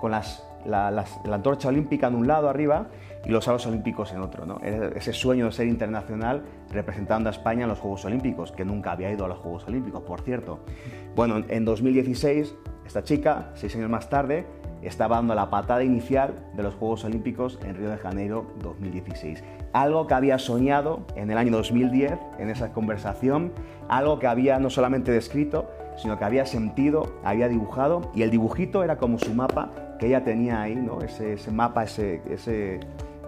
con 0.00 0.10
las, 0.10 0.44
la, 0.64 1.04
antorcha 1.30 1.68
olímpica 1.68 2.08
en 2.08 2.14
un 2.14 2.26
lado 2.26 2.48
arriba 2.48 2.86
y 3.24 3.30
los 3.30 3.46
aros 3.48 3.66
olímpicos 3.66 4.12
en 4.12 4.20
otro. 4.20 4.46
¿no? 4.46 4.58
Ese 4.60 5.12
sueño 5.12 5.46
de 5.46 5.52
ser 5.52 5.66
internacional 5.66 6.42
representando 6.70 7.28
a 7.28 7.32
España 7.32 7.62
en 7.62 7.68
los 7.68 7.78
Juegos 7.78 8.04
Olímpicos, 8.04 8.52
que 8.52 8.64
nunca 8.64 8.92
había 8.92 9.10
ido 9.10 9.24
a 9.24 9.28
los 9.28 9.38
Juegos 9.38 9.66
Olímpicos, 9.68 10.02
por 10.02 10.22
cierto. 10.22 10.60
Bueno, 11.14 11.42
en 11.48 11.64
2016, 11.64 12.54
esta 12.86 13.02
chica, 13.02 13.50
seis 13.54 13.74
años 13.76 13.90
más 13.90 14.08
tarde, 14.08 14.46
estaba 14.82 15.16
dando 15.16 15.34
la 15.34 15.48
patada 15.48 15.84
inicial 15.84 16.34
de 16.54 16.62
los 16.62 16.74
Juegos 16.74 17.04
Olímpicos 17.04 17.58
en 17.64 17.76
Río 17.76 17.90
de 17.90 17.98
Janeiro 17.98 18.46
2016. 18.62 19.42
Algo 19.72 20.06
que 20.06 20.14
había 20.14 20.38
soñado 20.38 21.06
en 21.14 21.30
el 21.30 21.38
año 21.38 21.52
2010, 21.52 22.18
en 22.38 22.50
esa 22.50 22.72
conversación, 22.72 23.52
algo 23.88 24.18
que 24.18 24.26
había 24.26 24.58
no 24.58 24.70
solamente 24.70 25.12
descrito, 25.12 25.70
sino 25.96 26.18
que 26.18 26.24
había 26.24 26.46
sentido, 26.46 27.14
había 27.22 27.48
dibujado, 27.48 28.10
y 28.14 28.22
el 28.22 28.30
dibujito 28.30 28.82
era 28.82 28.96
como 28.96 29.18
su 29.18 29.32
mapa 29.34 29.70
que 29.98 30.08
ella 30.08 30.24
tenía 30.24 30.60
ahí, 30.62 30.74
¿no? 30.74 31.00
ese, 31.00 31.36
mapa, 31.52 31.84
ese, 31.84 32.80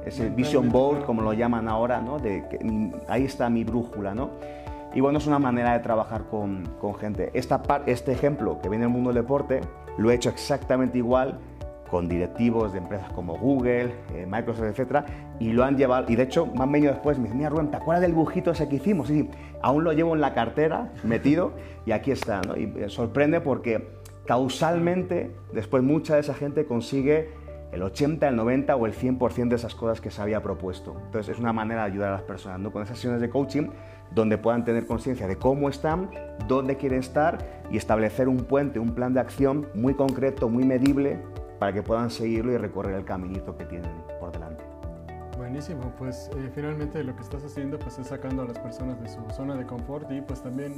ese 0.04 0.28
vision 0.28 0.70
board, 0.70 1.04
como 1.04 1.22
lo 1.22 1.32
llaman 1.32 1.68
ahora, 1.68 2.00
¿no? 2.00 2.18
de 2.18 2.44
que, 2.48 2.58
ahí 3.08 3.24
está 3.24 3.48
mi 3.48 3.64
brújula. 3.64 4.14
¿no? 4.14 4.30
Y 4.94 5.00
bueno, 5.00 5.18
es 5.18 5.26
una 5.26 5.38
manera 5.38 5.72
de 5.72 5.80
trabajar 5.80 6.24
con, 6.30 6.64
con 6.80 6.94
gente. 6.94 7.30
Esta, 7.34 7.62
este 7.86 8.12
ejemplo 8.12 8.60
que 8.60 8.68
viene 8.68 8.84
del 8.84 8.92
mundo 8.92 9.10
del 9.10 9.22
deporte, 9.22 9.60
lo 9.98 10.10
he 10.10 10.14
hecho 10.14 10.30
exactamente 10.30 10.98
igual 10.98 11.38
con 11.90 12.08
directivos 12.08 12.72
de 12.72 12.78
empresas 12.78 13.12
como 13.12 13.36
Google, 13.36 13.92
eh, 14.14 14.26
Microsoft, 14.28 14.64
etcétera, 14.64 15.06
y 15.38 15.52
lo 15.52 15.62
han 15.62 15.76
llevado, 15.76 16.10
y 16.10 16.16
de 16.16 16.24
hecho 16.24 16.46
me 16.46 16.62
han 16.62 16.72
venido 16.72 16.92
después, 16.92 17.18
me 17.18 17.24
dicen, 17.24 17.38
mira 17.38 17.50
Rubén, 17.50 17.70
¿te 17.70 17.76
acuerdas 17.76 18.02
del 18.02 18.14
bujito 18.14 18.50
ese 18.50 18.68
que 18.68 18.76
hicimos? 18.76 19.08
Sí, 19.08 19.30
aún 19.62 19.84
lo 19.84 19.92
llevo 19.92 20.14
en 20.14 20.20
la 20.20 20.34
cartera, 20.34 20.90
metido, 21.04 21.52
y 21.86 21.92
aquí 21.92 22.10
está, 22.10 22.40
¿no? 22.40 22.56
Y 22.56 22.64
eh, 22.76 22.88
sorprende 22.88 23.40
porque 23.40 23.86
causalmente, 24.26 25.30
después 25.52 25.82
mucha 25.82 26.14
de 26.14 26.20
esa 26.22 26.34
gente 26.34 26.64
consigue 26.66 27.30
el 27.74 27.82
80, 27.82 28.28
el 28.28 28.37
90 28.37 28.76
o 28.76 28.87
el 28.87 28.94
100% 28.94 29.48
de 29.48 29.56
esas 29.56 29.74
cosas 29.74 30.00
que 30.00 30.10
se 30.10 30.22
había 30.22 30.42
propuesto. 30.42 30.96
Entonces 31.06 31.34
es 31.34 31.40
una 31.40 31.52
manera 31.52 31.82
de 31.82 31.92
ayudar 31.92 32.10
a 32.10 32.12
las 32.12 32.22
personas, 32.22 32.60
¿no? 32.60 32.72
Con 32.72 32.82
esas 32.82 32.96
sesiones 32.96 33.20
de 33.20 33.28
coaching 33.28 33.68
donde 34.14 34.38
puedan 34.38 34.64
tener 34.64 34.87
conciencia 34.87 35.26
de 35.26 35.37
cómo 35.37 35.68
están, 35.68 36.10
dónde 36.46 36.76
quieren 36.76 37.00
estar 37.00 37.38
y 37.70 37.76
establecer 37.76 38.28
un 38.28 38.44
puente, 38.44 38.78
un 38.78 38.94
plan 38.94 39.12
de 39.12 39.20
acción 39.20 39.66
muy 39.74 39.94
concreto, 39.94 40.48
muy 40.48 40.64
medible, 40.64 41.18
para 41.58 41.72
que 41.72 41.82
puedan 41.82 42.10
seguirlo 42.10 42.52
y 42.52 42.58
recorrer 42.58 42.94
el 42.94 43.04
caminito 43.04 43.56
que 43.56 43.64
tienen 43.64 43.90
por 44.20 44.30
delante. 44.30 44.62
Buenísimo, 45.37 45.92
pues 45.98 46.30
eh, 46.37 46.50
finalmente 46.54 47.02
lo 47.02 47.14
que 47.16 47.22
estás 47.22 47.44
haciendo 47.44 47.78
pues 47.78 47.98
es 47.98 48.06
sacando 48.06 48.42
a 48.42 48.46
las 48.46 48.58
personas 48.58 49.00
de 49.00 49.08
su 49.08 49.20
zona 49.30 49.56
de 49.56 49.66
confort 49.66 50.10
y 50.12 50.20
pues 50.20 50.42
también, 50.42 50.76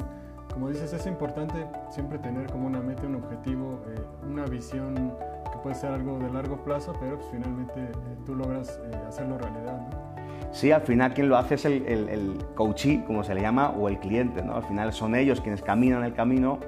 como 0.52 0.70
dices, 0.70 0.92
es 0.94 1.06
importante 1.06 1.66
siempre 1.90 2.18
tener 2.18 2.50
como 2.50 2.66
una 2.66 2.80
meta, 2.80 3.06
un 3.06 3.16
objetivo, 3.16 3.82
eh, 3.87 4.00
una 4.26 4.46
visión 4.46 5.14
que 5.56 5.62
puede 5.62 5.74
ser 5.74 5.92
algo 5.92 6.18
de 6.18 6.30
largo 6.30 6.56
plazo, 6.58 6.92
pero 6.98 7.16
pues 7.16 7.28
finalmente 7.30 7.80
eh, 7.80 8.16
tú 8.24 8.34
logras 8.34 8.80
hacerlo 9.08 9.38
realidad. 9.38 9.88
¿no? 9.90 10.06
Sí, 10.52 10.72
al 10.72 10.82
final 10.82 11.12
quien 11.12 11.28
lo 11.28 11.36
hace 11.36 11.56
es 11.56 11.64
el, 11.64 11.86
el, 11.86 12.08
el 12.08 12.38
coachee, 12.54 13.04
como 13.04 13.22
se 13.24 13.34
le 13.34 13.42
llama, 13.42 13.70
o 13.70 13.88
el 13.88 13.98
cliente. 13.98 14.42
¿no? 14.42 14.56
Al 14.56 14.62
final 14.62 14.92
son 14.92 15.14
ellos 15.14 15.40
quienes 15.40 15.62
caminan 15.62 16.04
el 16.04 16.14
camino. 16.14 16.58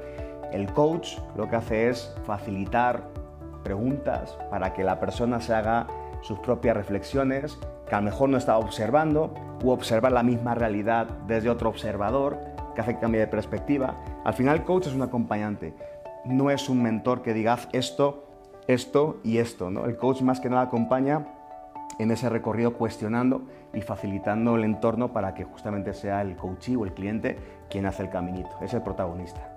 El 0.53 0.73
coach 0.73 1.19
lo 1.37 1.49
que 1.49 1.57
hace 1.57 1.89
es 1.89 2.15
facilitar 2.25 3.09
preguntas 3.63 4.39
para 4.51 4.73
que 4.73 4.85
la 4.85 4.99
persona 4.99 5.41
se 5.41 5.55
haga 5.55 5.87
sus 6.23 6.39
propias 6.41 6.77
reflexiones, 6.77 7.59
que 7.89 7.95
a 7.95 7.99
lo 7.99 8.05
mejor 8.05 8.29
no 8.29 8.37
está 8.37 8.59
observando, 8.59 9.35
o 9.65 9.73
observar 9.73 10.13
la 10.13 10.23
misma 10.23 10.55
realidad 10.55 11.07
desde 11.27 11.51
otro 11.51 11.69
observador, 11.69 12.39
que 12.75 12.81
hace 12.81 12.95
que 12.95 13.01
cambie 13.01 13.21
de 13.21 13.27
perspectiva. 13.27 13.97
Al 14.25 14.35
final 14.35 14.59
el 14.59 14.65
coach 14.65 14.87
es 14.87 14.95
un 14.95 15.03
acompañante, 15.03 15.75
no 16.25 16.51
es 16.51 16.69
un 16.69 16.83
mentor 16.83 17.23
que 17.23 17.35
diga 17.35 17.59
esto, 17.73 18.28
esto 18.69 19.19
y 19.25 19.39
esto. 19.39 19.71
¿no? 19.71 19.87
El 19.87 19.97
coach 19.97 20.23
más 20.23 20.39
que 20.39 20.49
nada 20.49 20.63
acompaña 20.63 21.27
en 21.99 22.13
ese 22.13 22.29
recorrido 22.29 22.75
cuestionando 22.75 23.43
y 23.75 23.81
facilitando 23.81 24.57
el 24.57 24.65
entorno 24.65 25.13
para 25.13 25.35
que 25.35 25.45
justamente 25.45 25.93
sea 25.95 26.23
el 26.23 26.37
coachee 26.37 26.77
o 26.77 26.85
el 26.85 26.95
cliente 26.95 27.37
quien 27.69 27.87
hace 27.87 28.05
el 28.05 28.11
caminito, 28.11 28.51
es 28.61 28.73
el 28.73 28.83
protagonista. 28.83 29.55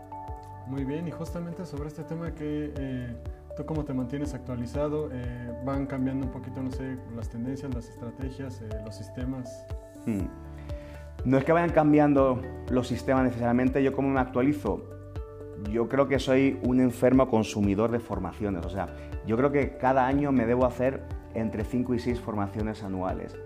Muy 0.68 0.86
bien, 0.86 1.08
y 1.08 1.12
justamente 1.12 1.66
sobre 1.66 1.90
este 1.90 2.04
tema 2.04 2.34
que 2.34 2.74
eh, 2.78 3.16
tú 3.56 3.66
cómo 3.66 3.84
te 3.84 3.94
mantienes 3.94 4.34
actualizado, 4.34 5.10
eh, 5.12 5.52
van 5.66 5.86
cambiando 5.86 6.26
un 6.26 6.32
poquito, 6.32 6.62
no 6.62 6.72
sé, 6.72 6.98
las 7.16 7.30
tendencias, 7.30 7.74
las 7.74 7.90
estrategias, 7.90 8.62
eh, 8.62 8.70
los 8.86 8.96
sistemas. 8.96 9.66
Hmm. 10.06 10.28
No 11.26 11.38
es 11.38 11.44
que 11.44 11.52
vayan 11.52 11.72
cambiando 11.72 12.42
los 12.70 12.88
sistemas 12.88 13.24
necesariamente, 13.26 13.84
yo 13.84 13.94
cómo 13.94 14.10
me 14.10 14.20
actualizo, 14.20 15.01
yo 15.70 15.88
creo 15.88 16.08
que 16.08 16.20
soy 16.20 16.60
un 16.64 16.80
enfermo 16.80 17.30
consumidor 17.30 17.92
de 17.92 18.00
formaciones, 18.00 18.66
o 18.66 18.70
sea, 18.70 18.88
yo 19.26 19.38
creo 19.38 19.52
que 19.52 19.78
cada 19.78 20.08
año 20.08 20.32
me 20.32 20.46
debo 20.46 20.66
hacer 20.66 21.02
entre 21.34 21.64
5 21.64 21.94
y 21.94 22.00
6 22.00 22.20
formaciones 22.20 22.84
anuales 22.84 23.38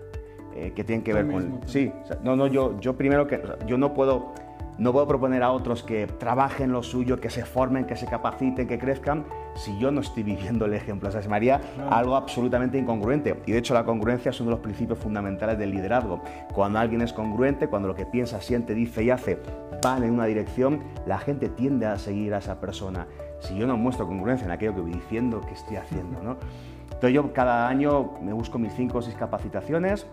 eh, 0.54 0.72
que 0.74 0.84
tienen 0.84 1.04
que 1.04 1.12
ver 1.12 1.26
con... 1.26 1.60
Sí, 1.66 1.92
no, 2.22 2.34
no, 2.34 2.46
yo, 2.46 2.80
yo 2.80 2.96
primero 2.96 3.26
que... 3.26 3.42
yo 3.66 3.76
no 3.76 3.92
puedo, 3.92 4.32
no 4.78 4.92
puedo 4.92 5.06
proponer 5.06 5.42
a 5.42 5.50
otros 5.52 5.82
que 5.82 6.06
trabajen 6.06 6.72
lo 6.72 6.82
suyo, 6.82 7.20
que 7.20 7.28
se 7.28 7.44
formen, 7.44 7.84
que 7.84 7.94
se 7.94 8.06
capaciten, 8.06 8.66
que 8.66 8.78
crezcan, 8.78 9.26
si 9.54 9.78
yo 9.78 9.90
no 9.90 10.00
estoy 10.00 10.22
viviendo 10.22 10.64
el 10.64 10.72
ejemplo. 10.72 11.10
O 11.10 11.12
sea, 11.12 11.20
se 11.20 11.28
me 11.28 11.36
haría 11.36 11.60
algo 11.90 12.16
absolutamente 12.16 12.78
incongruente. 12.78 13.42
Y 13.44 13.52
de 13.52 13.58
hecho 13.58 13.74
la 13.74 13.84
congruencia 13.84 14.30
es 14.30 14.40
uno 14.40 14.50
de 14.50 14.56
los 14.56 14.60
principios 14.60 14.98
fundamentales 14.98 15.58
del 15.58 15.70
liderazgo. 15.70 16.22
Cuando 16.54 16.78
alguien 16.78 17.02
es 17.02 17.12
congruente, 17.12 17.68
cuando 17.68 17.88
lo 17.88 17.94
que 17.94 18.06
piensa, 18.06 18.40
siente, 18.40 18.74
dice 18.74 19.04
y 19.04 19.10
hace 19.10 19.38
van 19.82 20.04
en 20.04 20.12
una 20.12 20.26
dirección, 20.26 20.82
la 21.06 21.18
gente 21.18 21.48
tiende 21.48 21.86
a 21.86 21.98
seguir 21.98 22.34
a 22.34 22.38
esa 22.38 22.60
persona. 22.60 23.06
Si 23.40 23.56
yo 23.56 23.66
no 23.66 23.76
muestro 23.76 24.06
congruencia 24.06 24.44
en 24.44 24.50
aquello 24.50 24.74
que 24.74 24.80
voy 24.80 24.92
diciendo, 24.92 25.40
que 25.40 25.54
estoy 25.54 25.76
haciendo, 25.76 26.22
¿no? 26.22 26.36
Entonces 26.84 27.12
yo 27.12 27.32
cada 27.32 27.68
año 27.68 28.12
me 28.22 28.32
busco 28.32 28.58
mis 28.58 28.72
cinco 28.72 28.98
o 28.98 29.02
seis 29.02 29.16
capacitaciones 29.16 30.06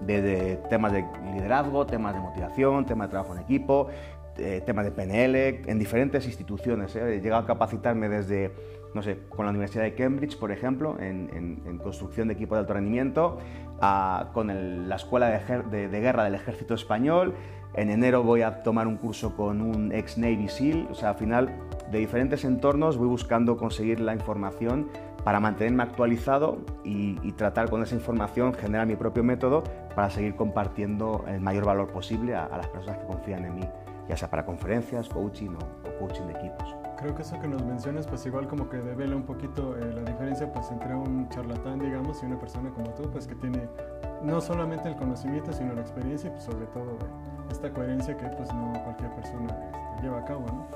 de, 0.00 0.60
temas 0.70 0.92
de 0.92 1.04
liderazgo, 1.34 1.86
temas 1.86 2.14
de 2.14 2.20
motivación, 2.20 2.86
temas 2.86 3.08
de 3.08 3.10
trabajo 3.10 3.34
en 3.34 3.42
equipo, 3.42 3.88
temas 4.64 4.84
de 4.84 4.92
PNL, 4.92 5.70
en 5.70 5.78
diferentes 5.78 6.26
instituciones. 6.26 6.94
¿eh? 6.96 7.16
He 7.16 7.20
llegado 7.20 7.42
a 7.42 7.46
capacitarme 7.46 8.08
desde, 8.08 8.52
no 8.94 9.02
sé, 9.02 9.18
con 9.28 9.44
la 9.44 9.50
Universidad 9.50 9.82
de 9.82 9.94
Cambridge, 9.94 10.38
por 10.38 10.52
ejemplo, 10.52 10.96
en, 11.00 11.78
construcción 11.82 12.28
de 12.28 12.34
equipos 12.34 12.56
de 12.56 12.60
alto 12.60 12.74
rendimiento, 12.74 13.38
con 14.32 14.88
la 14.88 14.96
Escuela 14.96 15.28
de, 15.30 15.88
Guerra 15.88 16.24
del 16.24 16.34
Ejército 16.34 16.74
Español. 16.74 17.34
En 17.74 17.90
enero 17.90 18.22
voy 18.22 18.42
a 18.42 18.62
tomar 18.62 18.86
un 18.86 18.96
curso 18.96 19.36
con 19.36 19.60
un 19.60 19.92
ex 19.92 20.18
Navy 20.18 20.48
SEAL. 20.48 20.88
O 20.90 20.94
sea, 20.94 21.10
al 21.10 21.14
final, 21.16 21.54
de 21.90 21.98
diferentes 21.98 22.44
entornos 22.44 22.96
voy 22.96 23.08
buscando 23.08 23.56
conseguir 23.56 24.00
la 24.00 24.14
información 24.14 24.88
para 25.24 25.40
mantenerme 25.40 25.82
actualizado 25.82 26.58
y, 26.84 27.32
tratar 27.32 27.68
con 27.68 27.82
esa 27.82 27.94
información, 27.94 28.54
generar 28.54 28.86
mi 28.86 28.96
propio 28.96 29.22
método 29.22 29.62
para 29.94 30.10
seguir 30.10 30.34
compartiendo 30.34 31.24
el 31.28 31.40
mayor 31.40 31.66
valor 31.66 31.88
posible 31.88 32.34
a, 32.34 32.48
las 32.48 32.66
personas 32.68 32.98
que 32.98 33.06
confían 33.06 33.44
en 33.44 33.54
mí, 33.56 33.68
ya 34.08 34.16
sea 34.16 34.30
para 34.30 34.44
conferencias, 34.44 35.08
coaching 35.08 35.50
o, 35.50 35.98
coaching 35.98 36.22
de 36.22 36.32
equipos. 36.32 36.74
Creo 36.96 37.14
que 37.14 37.22
eso 37.22 37.38
que 37.38 37.46
nos 37.46 37.64
mencionas, 37.64 38.06
pues 38.06 38.26
igual 38.26 38.48
como 38.48 38.68
que 38.68 38.78
devela 38.78 39.14
un 39.14 39.22
poquito 39.22 39.76
eh, 39.76 39.92
la 39.94 40.10
diferencia 40.10 40.52
pues 40.52 40.70
entre 40.72 40.94
un 40.94 41.28
charlatán, 41.28 41.78
digamos, 41.78 42.22
y 42.22 42.26
una 42.26 42.38
persona 42.38 42.70
como 42.70 42.90
tú, 42.94 43.02
pues 43.10 43.26
que 43.26 43.36
tiene 43.36 43.68
no 44.22 44.40
solamente 44.40 44.88
el 44.88 44.96
conocimiento, 44.96 45.52
sino 45.52 45.74
la 45.74 45.82
experiencia 45.82 46.28
y 46.28 46.30
pues 46.30 46.44
sobre 46.44 46.66
todo 46.66 46.92
eh, 46.92 47.37
esta 47.50 47.70
coherencia 47.70 48.16
que 48.16 48.26
pues 48.26 48.52
no 48.54 48.72
cualquier 48.84 49.10
persona 49.10 49.46
este, 49.46 50.02
lleva 50.02 50.18
a 50.18 50.24
cabo, 50.24 50.46
¿no? 50.46 50.66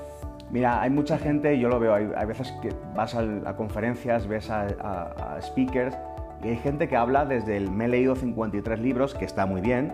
Mira, 0.51 0.81
hay 0.81 0.89
mucha 0.89 1.17
gente, 1.17 1.57
yo 1.57 1.67
lo 1.67 1.79
veo, 1.79 1.95
hay, 1.95 2.25
veces 2.27 2.51
que 2.61 2.69
vas 2.95 3.15
a, 3.15 3.55
conferencias, 3.55 4.27
ves 4.27 4.51
a, 4.51 5.39
speakers 5.41 5.97
y 6.43 6.49
hay 6.49 6.57
gente 6.57 6.87
que 6.87 6.95
habla 6.95 7.25
desde 7.25 7.57
el 7.57 7.71
me 7.71 7.85
he 7.85 7.87
leído 7.87 8.15
53 8.15 8.79
libros, 8.79 9.15
que 9.15 9.25
está 9.25 9.47
muy 9.47 9.61
bien, 9.61 9.93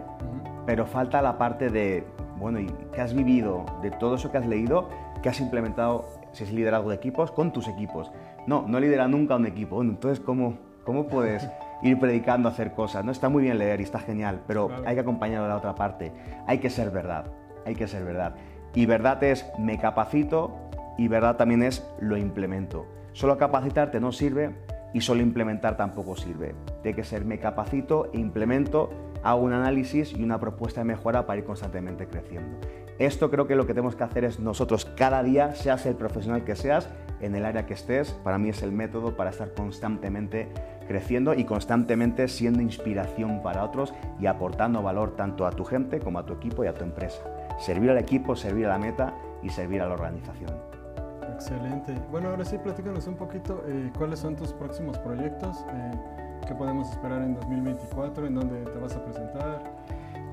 pero 0.66 0.86
falta 0.86 1.22
la 1.22 1.38
parte 1.38 1.70
de, 1.70 2.04
bueno, 2.38 2.60
¿y 2.60 2.68
qué 2.94 3.00
has 3.00 3.14
vivido 3.14 3.66
de 3.82 3.92
todo 3.92 4.16
eso 4.16 4.32
que 4.32 4.38
has 4.38 4.48
leído, 4.48 4.90
que 5.24 5.30
has 5.30 5.40
implementado, 5.40 6.06
si 6.34 6.44
es 6.44 6.52
liderazgo 6.52 6.90
de 6.90 6.96
equipos, 6.96 7.32
con 7.32 7.54
tus 7.54 7.70
equipos? 7.70 8.12
No, 8.46 8.66
no 8.68 8.82
lidera 8.82 9.08
nunca 9.08 9.38
un 9.38 9.46
equipo. 9.46 9.82
entonces, 9.82 10.20
¿cómo, 10.20 10.58
cómo 10.84 11.08
puedes 11.08 11.48
ir 11.82 12.00
predicando, 12.00 12.50
hacer 12.50 12.74
cosas? 12.74 13.06
No 13.06 13.12
está 13.12 13.30
muy 13.30 13.44
bien 13.44 13.58
leer 13.58 13.80
y 13.80 13.84
está 13.84 14.00
genial, 14.00 14.42
pero 14.48 14.70
hay 14.86 14.96
que 14.96 15.02
acompañarlo 15.02 15.44
de 15.44 15.50
la 15.50 15.58
otra 15.58 15.76
parte. 15.76 16.12
Hay 16.48 16.60
que 16.60 16.70
ser 16.70 16.92
verdad, 16.92 17.26
hay 17.66 17.76
que 17.76 17.88
ser 17.88 18.04
verdad. 18.04 18.36
Y 18.74 18.86
verdad 18.86 19.24
es 19.24 19.46
me 19.58 19.80
capacito 19.80 20.56
y 20.98 21.08
verdad 21.08 21.38
también 21.38 21.64
es 21.64 21.88
lo 22.00 22.18
implemento. 22.18 22.86
Solo 23.14 23.38
capacitarte 23.38 24.00
no 24.00 24.12
sirve 24.12 24.52
y 24.94 25.02
solo 25.02 25.22
implementar 25.22 25.78
tampoco 25.78 26.16
sirve. 26.16 26.56
Tiene 26.82 26.96
que 26.96 27.04
ser 27.04 27.26
me 27.26 27.40
capacito 27.40 28.10
e 28.14 28.20
implemento, 28.20 28.90
hago 29.24 29.42
un 29.42 29.54
análisis 29.54 30.14
y 30.14 30.24
una 30.24 30.40
propuesta 30.40 30.82
de 30.82 30.86
mejora 30.86 31.26
para 31.26 31.40
ir 31.40 31.46
constantemente 31.46 32.08
creciendo. 32.08 32.58
Esto 32.98 33.32
creo 33.32 33.48
que 33.48 33.56
lo 33.56 33.66
que 33.66 33.74
tenemos 33.74 33.96
que 33.96 34.04
hacer 34.04 34.26
es 34.26 34.40
nosotros 34.40 34.86
cada 34.86 35.24
día, 35.24 35.56
seas 35.56 35.86
el 35.86 35.96
profesional 35.96 36.44
que 36.44 36.56
seas, 36.56 36.90
en 37.22 37.36
el 37.36 37.46
área 37.46 37.66
que 37.66 37.74
estés, 37.74 38.12
para 38.24 38.38
mí 38.38 38.50
es 38.50 38.62
el 38.64 38.72
método 38.72 39.16
para 39.16 39.30
estar 39.30 39.54
constantemente 39.54 40.50
creciendo 40.90 41.34
y 41.34 41.46
constantemente 41.46 42.28
siendo 42.28 42.62
inspiración 42.62 43.42
para 43.42 43.64
otros 43.64 43.94
y 44.20 44.26
aportando 44.26 44.84
valor 44.84 45.16
tanto 45.16 45.46
a 45.46 45.52
tu 45.52 45.64
gente 45.64 46.02
como 46.02 46.20
a 46.20 46.26
tu 46.26 46.34
equipo 46.34 46.66
y 46.66 46.68
a 46.68 46.74
tu 46.74 46.84
empresa 46.84 47.22
servir 47.60 47.90
al 47.92 47.98
equipo, 47.98 48.36
servir 48.36 48.66
a 48.66 48.70
la 48.70 48.78
meta 48.78 49.14
y 49.44 49.50
servir 49.50 49.82
a 49.82 49.88
la 49.88 49.94
organización. 49.94 50.52
Excelente. 51.34 51.94
Bueno, 52.12 52.30
ahora 52.30 52.44
sí, 52.44 52.58
platícanos 52.58 53.08
un 53.08 53.16
poquito 53.16 53.64
eh, 53.68 53.92
cuáles 53.98 54.20
son 54.20 54.36
tus 54.36 54.52
próximos 54.54 54.98
proyectos, 54.98 55.66
eh, 55.74 55.92
qué 56.48 56.56
podemos 56.56 56.90
esperar 56.90 57.22
en 57.22 57.36
2024, 57.36 58.28
en 58.28 58.36
dónde 58.36 58.64
te 58.64 58.80
vas 58.80 58.96
a 58.96 59.04
presentar. 59.04 59.80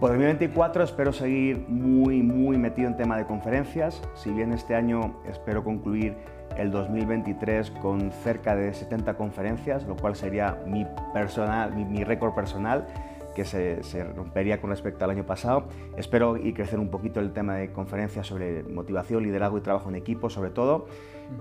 Por 0.01 0.11
2024 0.11 0.85
espero 0.85 1.13
seguir 1.13 1.65
muy, 1.69 2.23
muy 2.23 2.59
metido 2.59 2.89
en 2.89 2.97
tema 2.97 3.17
de 3.17 3.25
conferencias. 3.25 4.03
Si 4.15 4.31
bien 4.31 4.53
este 4.53 4.75
año 4.75 5.17
espero 5.27 5.65
concluir 5.65 6.17
el 6.57 6.71
2023 6.71 7.71
con 7.71 8.11
cerca 8.11 8.57
de 8.57 8.73
70 8.73 9.15
conferencias, 9.15 9.85
lo 9.85 9.97
cual 9.97 10.17
sería 10.17 10.59
mi, 10.67 10.87
personal, 11.13 11.75
mi, 11.75 12.05
récord 12.05 12.35
personal 12.35 12.87
que 13.35 13.45
se, 13.45 14.05
rompería 14.15 14.61
con 14.61 14.71
respecto 14.71 15.05
al 15.05 15.11
año 15.11 15.25
pasado. 15.25 15.65
Espero 15.97 16.39
y 16.39 16.55
crecer 16.55 16.79
un 16.79 16.89
poquito 16.89 17.21
el 17.21 17.33
tema 17.33 17.57
de 17.57 17.71
conferencias 17.71 18.27
sobre 18.27 18.63
motivación, 18.63 19.23
liderazgo 19.23 19.59
y 19.59 19.61
trabajo 19.61 19.91
en 19.91 19.97
equipo, 19.97 20.31
sobre 20.31 20.51
todo, 20.51 20.87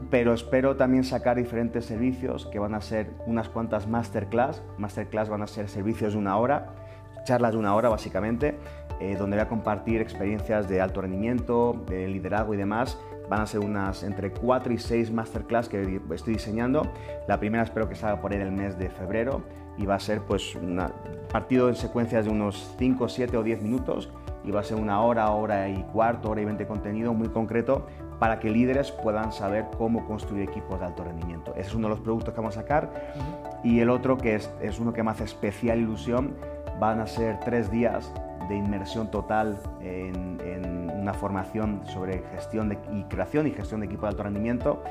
pero 0.09 0.33
espero 0.33 0.75
también 0.75 1.05
sacar 1.05 1.37
diferentes 1.37 1.85
servicios 1.85 2.47
que 2.47 2.59
van 2.59 2.73
a 2.73 2.81
ser 2.81 3.11
unas 3.25 3.47
cuantas 3.47 3.87
masterclass. 3.87 4.61
Masterclass 4.77 5.29
van 5.29 5.41
a 5.41 5.47
ser 5.47 5.69
servicios 5.69 6.13
de 6.13 6.19
una 6.19 6.37
hora, 6.37 6.73
charlas 7.23 7.53
de 7.53 7.59
una 7.59 7.73
hora 7.75 7.87
básicamente, 7.87 8.57
eh, 8.99 9.15
donde 9.17 9.37
voy 9.37 9.45
a 9.45 9.47
compartir 9.47 10.01
experiencias 10.01 10.67
de 10.67 10.81
alto 10.81 11.01
rendimiento, 11.01 11.81
de 11.87 12.07
liderazgo 12.07 12.53
y 12.53 12.57
demás. 12.57 12.97
Van 13.29 13.41
a 13.41 13.45
ser 13.45 13.59
unas 13.61 14.03
entre 14.03 14.31
4 14.31 14.73
y 14.73 14.77
6 14.77 15.11
masterclass 15.11 15.69
que 15.69 15.99
estoy 16.13 16.33
diseñando. 16.33 16.91
La 17.27 17.39
primera 17.39 17.63
espero 17.63 17.89
que 17.89 17.95
salga 17.95 18.21
por 18.21 18.31
ahí 18.31 18.39
el 18.39 18.51
mes 18.51 18.77
de 18.77 18.89
febrero 18.89 19.41
y 19.77 19.85
va 19.85 19.95
a 19.95 19.99
ser 19.99 20.21
pues 20.21 20.55
un 20.55 20.81
partido 21.31 21.69
en 21.69 21.75
secuencias 21.75 22.25
de 22.25 22.31
unos 22.31 22.75
5, 22.77 23.09
7 23.09 23.37
o 23.37 23.43
10 23.43 23.61
minutos 23.61 24.09
y 24.43 24.51
va 24.51 24.59
a 24.59 24.63
ser 24.63 24.77
una 24.77 25.01
hora, 25.01 25.29
hora 25.31 25.67
y 25.69 25.81
cuarto, 25.91 26.29
hora 26.29 26.41
y 26.41 26.45
20 26.45 26.67
contenido 26.67 27.13
muy 27.13 27.29
concreto 27.29 27.87
para 28.19 28.39
que 28.39 28.49
líderes 28.49 28.91
puedan 28.91 29.31
saber 29.31 29.65
cómo 29.77 30.05
construir 30.05 30.47
equipos 30.47 30.79
de 30.79 30.85
alto 30.85 31.03
rendimiento. 31.03 31.51
Ese 31.55 31.69
es 31.69 31.75
uno 31.75 31.87
de 31.87 31.95
los 31.95 31.99
productos 31.99 32.33
que 32.33 32.39
vamos 32.39 32.55
a 32.57 32.61
sacar. 32.61 32.89
Y 33.63 33.79
el 33.79 33.89
otro, 33.89 34.17
que 34.17 34.35
es, 34.35 34.49
es 34.61 34.79
uno 34.79 34.93
que 34.93 35.03
me 35.03 35.11
hace 35.11 35.25
especial 35.25 35.79
ilusión, 35.79 36.35
van 36.79 36.99
a 36.99 37.07
ser 37.07 37.39
tres 37.41 37.69
días 37.71 38.11
de 38.47 38.55
inmersión 38.55 39.09
total 39.09 39.57
en, 39.81 40.84
una 41.05 41.13
formación 41.13 41.81
sobre 41.85 42.23
gestión 42.31 42.69
de, 42.69 42.79
y 42.91 43.03
creación 43.03 43.45
y 43.47 43.51
gestión 43.51 43.79
de 43.79 43.85
equipo 43.85 44.03
de 44.03 44.09
alto 44.09 44.23
rendimiento. 44.23 44.83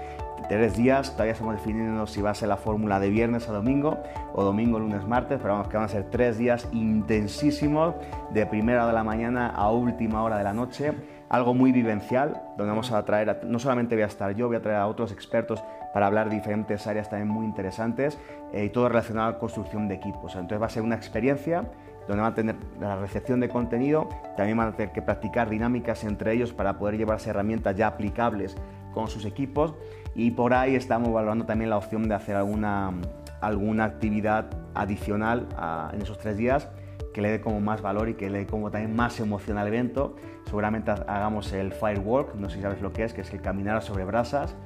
Tres 0.49 0.77
días, 0.77 1.13
todavía 1.13 1.33
estamos 1.33 1.55
definiendo 1.55 2.07
si 2.07 2.23
va 2.23 2.31
a 2.31 2.35
ser 2.35 2.49
la 2.49 2.57
fórmula 2.57 3.01
de 3.01 3.11
viernes 3.11 3.49
a 3.49 3.53
domingo 3.53 3.99
o 4.33 4.45
domingo, 4.45 4.79
lunes, 4.79 5.07
martes, 5.07 5.39
pero 5.41 5.55
vamos 5.55 5.69
que 5.69 5.77
van 5.77 5.87
a 5.87 5.89
ser 5.89 6.11
tres 6.11 6.39
días 6.39 6.69
intensísimos 6.73 7.95
de 8.33 8.47
primera 8.47 8.87
de 8.87 8.93
la 8.93 9.03
mañana 9.03 9.49
a 9.49 9.71
última 9.71 10.23
hora 10.23 10.39
de 10.39 10.45
la 10.45 10.53
noche 10.53 10.95
algo 11.35 11.53
muy 11.53 11.73
vivencial, 11.73 12.41
donde 12.57 12.71
vamos 12.71 12.93
a 12.93 13.05
traer, 13.05 13.41
no 13.45 13.59
solamente 13.59 13.97
voy 13.97 14.03
a 14.03 14.07
estar 14.07 14.35
yo, 14.37 14.47
voy 14.47 14.57
a 14.57 14.63
traer 14.63 14.79
a 14.79 14.87
otros 14.87 15.11
expertos 15.11 15.65
para 15.93 16.07
hablar 16.07 16.29
de 16.29 16.37
diferentes 16.37 16.87
áreas 16.87 17.11
también 17.11 17.29
muy 17.29 17.45
interesantes 17.45 18.19
eh, 18.53 18.67
y 18.67 18.71
todo 18.71 18.89
relacionado 18.89 19.31
a 19.31 19.39
construcción 19.39 19.89
de 19.89 19.97
equipos. 19.97 20.35
Entonces 20.35 20.63
va 20.63 20.67
a 20.67 20.71
ser 20.71 20.83
una 20.83 20.95
experiencia 20.95 21.65
donde 22.07 22.23
van 22.23 22.33
a 22.33 22.35
tener 22.35 22.57
la 22.81 22.97
recepción 22.97 23.41
de 23.41 23.49
contenido, 23.49 24.09
también 24.37 24.59
van 24.59 24.69
a 24.69 24.73
tener 24.77 24.93
que 24.93 25.03
practicar 25.03 25.49
dinámicas 25.49 26.05
entre 26.05 26.33
ellos 26.33 26.53
para 26.53 26.79
poder 26.79 26.97
llevarse 26.97 27.31
herramientas 27.31 27.77
ya 27.77 27.87
aplicables 27.87 28.57
con 28.93 29.09
sus 29.09 29.25
equipos 29.25 29.75
y 30.15 30.31
por 30.31 30.55
ahí 30.55 30.77
estamos 30.77 31.13
valorando 31.13 31.45
también 31.47 31.71
la 31.71 31.77
opción 31.77 32.09
de 32.09 32.15
hacer 32.15 32.37
alguna, 32.37 32.93
alguna 33.41 33.85
actividad 33.85 34.47
adicional 34.75 35.49
en 35.93 36.03
esos 36.03 36.19
tres 36.19 36.37
días 36.37 36.69
que 37.15 37.23
le 37.23 37.31
dé 37.31 37.41
como 37.41 37.61
más 37.61 37.81
valor 37.81 38.09
y 38.11 38.15
que 38.15 38.29
le 38.29 38.41
dé 38.41 38.47
como 38.47 38.71
también 38.71 38.95
más 38.95 39.19
emoción 39.21 39.57
al 39.57 39.69
evento. 39.69 40.17
Seguramente 40.45 40.91
hagamos 40.91 41.53
el 41.53 41.73
firework, 41.73 42.35
no 42.35 42.51
sé 42.51 42.57
si 42.57 42.63
sabes 42.63 42.83
lo 42.83 42.93
que 42.93 43.05
es, 43.05 43.15
que 43.15 43.23
es 43.23 43.33
el 43.33 43.41
caminar 43.41 43.83
sobre 43.83 44.05
brasas. 44.05 44.57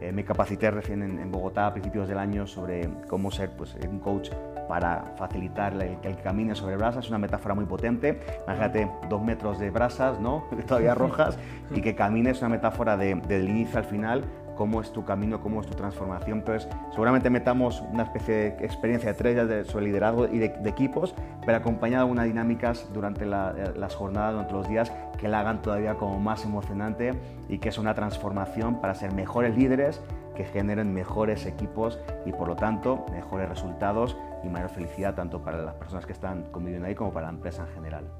Eh, 0.00 0.12
me 0.12 0.24
capacité 0.24 0.70
recién 0.70 1.02
en, 1.02 1.30
Bogotá 1.32 1.66
a 1.66 1.72
principios 1.72 2.08
del 2.08 2.18
año 2.18 2.46
sobre 2.46 2.88
cómo 3.08 3.30
ser 3.30 3.50
pues, 3.56 3.74
un 3.74 3.98
coach 3.98 4.30
para 4.68 5.04
facilitar 5.16 5.72
el 5.74 5.98
que 6.00 6.08
el 6.08 6.16
camine 6.18 6.54
sobre 6.54 6.76
brasas. 6.76 7.04
Es 7.04 7.10
una 7.10 7.18
metáfora 7.18 7.54
muy 7.54 7.64
potente. 7.64 8.20
Imagínate 8.44 8.90
dos 9.08 9.22
metros 9.22 9.58
de 9.58 9.70
brasas, 9.70 10.20
¿no? 10.20 10.44
todavía 10.66 10.94
rojas, 10.94 11.38
y 11.70 11.80
que 11.80 11.94
camine 11.94 12.30
es 12.30 12.40
una 12.40 12.50
metáfora 12.50 12.96
de, 12.96 13.14
del 13.14 13.48
inicio 13.48 13.78
al 13.78 13.84
final 13.84 14.24
cómo 14.56 14.80
es 14.80 14.90
tu 14.92 15.04
camino, 15.04 15.40
cómo 15.40 15.60
es 15.60 15.68
tu 15.68 15.74
transformación. 15.74 16.38
Entonces, 16.38 16.68
seguramente 16.90 17.30
metamos 17.30 17.82
una 17.92 18.02
especie 18.02 18.34
de 18.34 18.46
experiencia 18.64 19.12
de 19.12 19.14
tres 19.14 19.68
sobre 19.68 19.84
liderazgo 19.84 20.26
y 20.26 20.38
de, 20.38 20.56
equipos, 20.64 21.14
pero 21.44 21.58
acompañado 21.58 22.06
de 22.06 22.12
unas 22.12 22.24
dinámicas 22.24 22.88
durante 22.92 23.24
las 23.26 23.94
jornadas, 23.94 24.32
durante 24.32 24.52
los 24.54 24.68
días, 24.68 24.92
que 25.18 25.28
la 25.28 25.40
hagan 25.40 25.62
todavía 25.62 25.94
como 25.94 26.18
más 26.18 26.44
emocionante 26.44 27.12
y 27.48 27.58
que 27.58 27.68
es 27.68 27.78
una 27.78 27.94
transformación 27.94 28.80
para 28.80 28.94
ser 28.94 29.12
mejores 29.12 29.56
líderes, 29.56 30.00
que 30.34 30.44
generen 30.44 30.92
mejores 30.92 31.46
equipos 31.46 31.98
y 32.26 32.32
por 32.32 32.48
lo 32.48 32.56
tanto 32.56 33.06
mejores 33.12 33.48
resultados 33.48 34.16
y 34.46 34.50
mayor 34.50 34.70
felicidad 34.70 35.14
tanto 35.14 35.42
para 35.42 35.62
las 35.62 35.74
personas 35.74 36.06
que 36.06 36.12
están 36.12 36.50
conviviendo 36.50 36.88
ahí 36.88 36.94
como 36.94 37.12
para 37.12 37.26
la 37.26 37.32
empresa 37.32 37.66
en 37.68 37.74
general. 37.74 38.10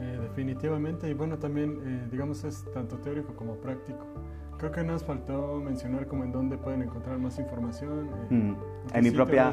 Eh, 0.00 0.18
definitivamente 0.22 1.08
y 1.08 1.12
bueno 1.12 1.38
también 1.38 1.78
eh, 1.84 2.08
digamos 2.10 2.44
es 2.44 2.64
tanto 2.72 2.98
teórico 2.98 3.34
como 3.34 3.56
práctico. 3.56 4.06
Creo 4.62 4.70
que 4.70 4.84
nos 4.84 5.02
faltó 5.02 5.56
mencionar 5.56 6.06
como 6.06 6.22
en 6.22 6.30
dónde 6.30 6.56
pueden 6.56 6.82
encontrar 6.82 7.18
más 7.18 7.36
información. 7.40 8.08
Eh, 8.30 8.34
mm. 8.34 8.56
En 8.94 9.02
mi 9.02 9.10
propia, 9.10 9.52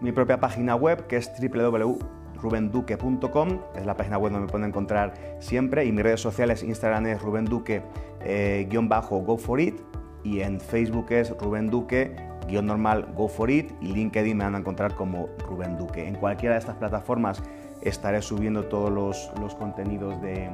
mi 0.00 0.12
propia 0.12 0.38
página 0.38 0.76
web, 0.76 1.08
que 1.08 1.16
es 1.16 1.32
www.rubenduque.com, 1.40 3.48
es 3.74 3.84
la 3.84 3.96
página 3.96 4.16
web 4.16 4.30
donde 4.30 4.46
me 4.46 4.52
pueden 4.52 4.68
encontrar 4.68 5.14
siempre, 5.40 5.86
y 5.86 5.92
mis 5.92 6.04
redes 6.04 6.20
sociales, 6.20 6.62
Instagram 6.62 7.06
es 7.06 7.20
rubenduque, 7.20 7.82
eh, 8.20 8.68
for 9.38 9.60
it, 9.60 9.80
y 10.22 10.40
en 10.40 10.60
Facebook 10.60 11.06
es 11.10 11.36
Rubén 11.36 11.68
Duque, 11.68 12.14
guion 12.46 12.66
normal, 12.66 13.12
go 13.14 13.28
for 13.28 13.50
it, 13.50 13.72
y 13.80 13.88
LinkedIn 13.88 14.36
me 14.36 14.44
van 14.44 14.54
a 14.54 14.58
encontrar 14.58 14.94
como 14.94 15.28
Rubén 15.46 15.76
Duque. 15.76 16.06
En 16.06 16.14
cualquiera 16.16 16.54
de 16.54 16.60
estas 16.60 16.76
plataformas 16.76 17.42
estaré 17.82 18.22
subiendo 18.22 18.64
todos 18.64 18.90
los, 18.90 19.30
los 19.40 19.54
contenidos 19.54 20.20
de 20.22 20.50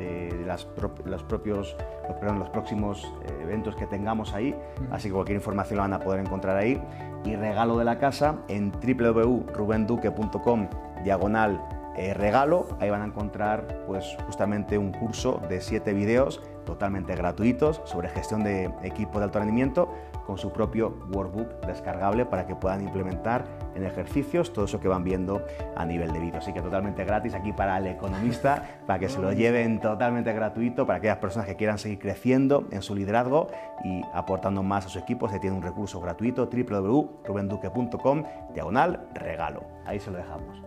de, 0.00 0.44
las 0.46 0.66
los 1.04 1.22
propios, 1.22 1.76
los, 2.22 2.38
los 2.38 2.48
próximos 2.50 3.12
eh, 3.24 3.42
eventos 3.42 3.76
que 3.76 3.86
tengamos 3.86 4.32
ahí, 4.34 4.54
así 4.90 5.08
que 5.08 5.14
cualquier 5.14 5.36
información 5.36 5.76
la 5.76 5.82
van 5.82 5.92
a 5.92 6.00
poder 6.00 6.20
encontrar 6.20 6.56
ahí. 6.56 6.80
Y 7.24 7.36
regalo 7.36 7.76
de 7.78 7.84
la 7.84 7.98
casa 7.98 8.36
en 8.48 8.72
www.rubenduque.com 8.72 10.68
diagonal 11.04 11.60
eh, 11.96 12.14
regalo, 12.14 12.66
ahí 12.80 12.88
van 12.88 13.02
a 13.02 13.06
encontrar 13.06 13.84
pues 13.86 14.16
justamente 14.24 14.78
un 14.78 14.92
curso 14.92 15.40
de 15.48 15.60
siete 15.60 15.92
vídeos 15.92 16.40
totalmente 16.64 17.14
gratuitos 17.14 17.82
sobre 17.84 18.08
gestión 18.08 18.44
de 18.44 18.72
equipo 18.82 19.18
de 19.18 19.24
alto 19.24 19.38
rendimiento 19.38 19.92
con 20.30 20.38
su 20.38 20.52
propio 20.52 20.94
workbook 21.12 21.66
descargable 21.66 22.24
para 22.24 22.46
que 22.46 22.54
puedan 22.54 22.82
implementar 22.82 23.44
en 23.74 23.84
ejercicios 23.84 24.52
todo 24.52 24.66
eso 24.66 24.78
que 24.78 24.86
van 24.86 25.02
viendo 25.02 25.44
a 25.74 25.84
nivel 25.84 26.12
de 26.12 26.20
vídeo. 26.20 26.38
Así 26.38 26.52
que 26.52 26.62
totalmente 26.62 27.04
gratis 27.04 27.34
aquí 27.34 27.52
para 27.52 27.78
el 27.78 27.88
economista, 27.88 28.62
para 28.86 29.00
que 29.00 29.08
se 29.08 29.18
lo 29.18 29.32
lleven 29.32 29.80
totalmente 29.80 30.32
gratuito 30.32 30.86
para 30.86 30.98
aquellas 30.98 31.16
personas 31.16 31.48
que 31.48 31.56
quieran 31.56 31.78
seguir 31.78 31.98
creciendo 31.98 32.68
en 32.70 32.80
su 32.80 32.94
liderazgo 32.94 33.48
y 33.82 34.02
aportando 34.14 34.62
más 34.62 34.86
a 34.86 34.88
su 34.88 35.00
equipo. 35.00 35.28
Se 35.28 35.40
tiene 35.40 35.56
un 35.56 35.62
recurso 35.62 36.00
gratuito 36.00 36.46
www.rubenduque.com 36.48 38.22
diagonal 38.54 39.08
regalo. 39.14 39.64
Ahí 39.84 39.98
se 39.98 40.12
lo 40.12 40.18
dejamos. 40.18 40.62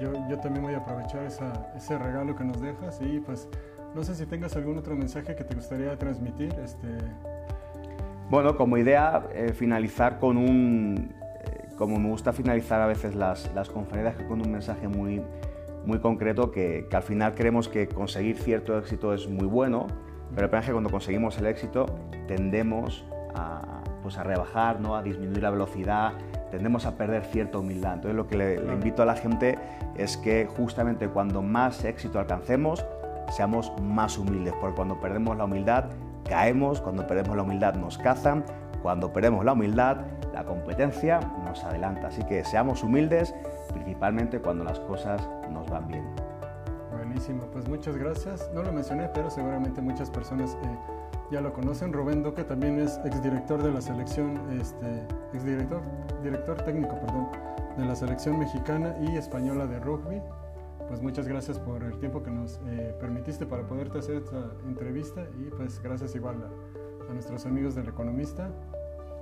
Yo, 0.00 0.10
yo 0.28 0.40
también 0.40 0.64
voy 0.64 0.74
a 0.74 0.78
aprovechar 0.78 1.22
ese 1.24 1.98
regalo 1.98 2.34
que 2.34 2.42
nos 2.42 2.60
dejas 2.60 3.00
y 3.00 3.20
pues 3.20 3.48
no 3.94 4.02
sé 4.02 4.16
si 4.16 4.26
tengas 4.26 4.56
algún 4.56 4.76
otro 4.76 4.96
mensaje 4.96 5.36
que 5.36 5.44
te 5.44 5.54
gustaría 5.54 5.96
transmitir. 5.96 6.52
Este... 6.58 6.98
Bueno, 8.30 8.58
como 8.58 8.76
idea, 8.76 9.26
eh, 9.32 9.54
finalizar 9.54 10.18
con 10.18 10.36
un, 10.36 11.14
eh, 11.40 11.68
como 11.78 11.98
me 11.98 12.10
gusta 12.10 12.34
finalizar 12.34 12.78
a 12.82 12.86
veces 12.86 13.14
las, 13.14 13.50
las 13.54 13.70
conferencias, 13.70 14.22
con 14.28 14.42
un 14.42 14.52
mensaje 14.52 14.86
muy, 14.86 15.22
muy 15.86 15.98
concreto 16.00 16.50
que, 16.50 16.86
que, 16.90 16.96
al 16.96 17.02
final 17.02 17.34
creemos 17.34 17.70
que 17.70 17.88
conseguir 17.88 18.36
cierto 18.36 18.76
éxito 18.76 19.14
es 19.14 19.26
muy 19.28 19.46
bueno, 19.46 19.86
pero 20.34 20.54
el 20.54 20.62
que 20.62 20.72
cuando 20.72 20.90
conseguimos 20.90 21.38
el 21.38 21.46
éxito 21.46 21.86
tendemos 22.26 23.06
a, 23.34 23.82
pues 24.02 24.18
a 24.18 24.24
rebajar, 24.24 24.78
¿no? 24.78 24.94
a 24.94 25.02
disminuir 25.02 25.42
la 25.42 25.50
velocidad, 25.50 26.12
tendemos 26.50 26.84
a 26.84 26.98
perder 26.98 27.24
cierta 27.24 27.56
humildad. 27.56 27.94
Entonces 27.94 28.14
lo 28.14 28.26
que 28.26 28.36
le, 28.36 28.62
le 28.62 28.74
invito 28.74 29.02
a 29.02 29.06
la 29.06 29.16
gente 29.16 29.58
es 29.96 30.18
que 30.18 30.46
justamente 30.54 31.08
cuando 31.08 31.40
más 31.40 31.82
éxito 31.82 32.18
alcancemos, 32.18 32.84
seamos 33.30 33.72
más 33.80 34.18
humildes, 34.18 34.52
porque 34.60 34.76
cuando 34.76 35.00
perdemos 35.00 35.34
la 35.38 35.44
humildad 35.44 35.86
caemos, 36.28 36.80
cuando 36.80 37.06
perdemos 37.06 37.36
la 37.36 37.42
humildad 37.42 37.74
nos 37.74 37.98
cazan, 37.98 38.44
cuando 38.82 39.12
perdemos 39.12 39.44
la 39.44 39.54
humildad 39.54 39.98
la 40.32 40.44
competencia 40.44 41.20
nos 41.44 41.64
adelanta. 41.64 42.08
Así 42.08 42.22
que 42.22 42.44
seamos 42.44 42.84
humildes, 42.84 43.34
principalmente 43.72 44.40
cuando 44.40 44.64
las 44.64 44.78
cosas 44.80 45.28
nos 45.50 45.68
van 45.68 45.88
bien. 45.88 46.04
Buenísimo, 46.92 47.42
pues 47.52 47.68
muchas 47.68 47.96
gracias. 47.96 48.48
No 48.54 48.62
lo 48.62 48.72
mencioné, 48.72 49.08
pero 49.12 49.30
seguramente 49.30 49.80
muchas 49.80 50.10
personas 50.10 50.56
eh, 50.62 50.78
ya 51.30 51.40
lo 51.40 51.52
conocen. 51.52 51.92
Rubén 51.92 52.22
Duque 52.22 52.44
también 52.44 52.78
es 52.80 53.00
exdirector 53.04 53.62
de 53.62 53.72
la 53.72 53.80
selección, 53.80 54.38
este, 54.60 55.06
exdirector, 55.32 55.80
director 56.22 56.56
técnico, 56.62 56.94
perdón, 57.00 57.28
de 57.76 57.84
la 57.84 57.96
selección 57.96 58.38
mexicana 58.38 58.94
y 59.00 59.16
española 59.16 59.66
de 59.66 59.80
rugby 59.80 60.22
pues 60.88 61.02
muchas 61.02 61.28
gracias 61.28 61.58
por 61.58 61.82
el 61.82 61.98
tiempo 61.98 62.22
que 62.22 62.30
nos 62.30 62.60
eh, 62.66 62.94
permitiste 62.98 63.46
para 63.46 63.66
poderte 63.66 63.98
hacer 63.98 64.16
esta 64.16 64.50
entrevista 64.66 65.26
y 65.38 65.50
pues 65.50 65.80
gracias 65.82 66.14
igual 66.14 66.36
a, 66.42 67.10
a 67.10 67.12
nuestros 67.12 67.46
amigos 67.46 67.74
del 67.74 67.88
Economista. 67.88 68.50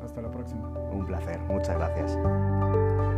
Hasta 0.02 0.22
la 0.22 0.30
próxima. 0.30 0.68
Un 0.90 1.06
placer, 1.06 1.40
muchas 1.40 1.76
gracias. 1.76 3.15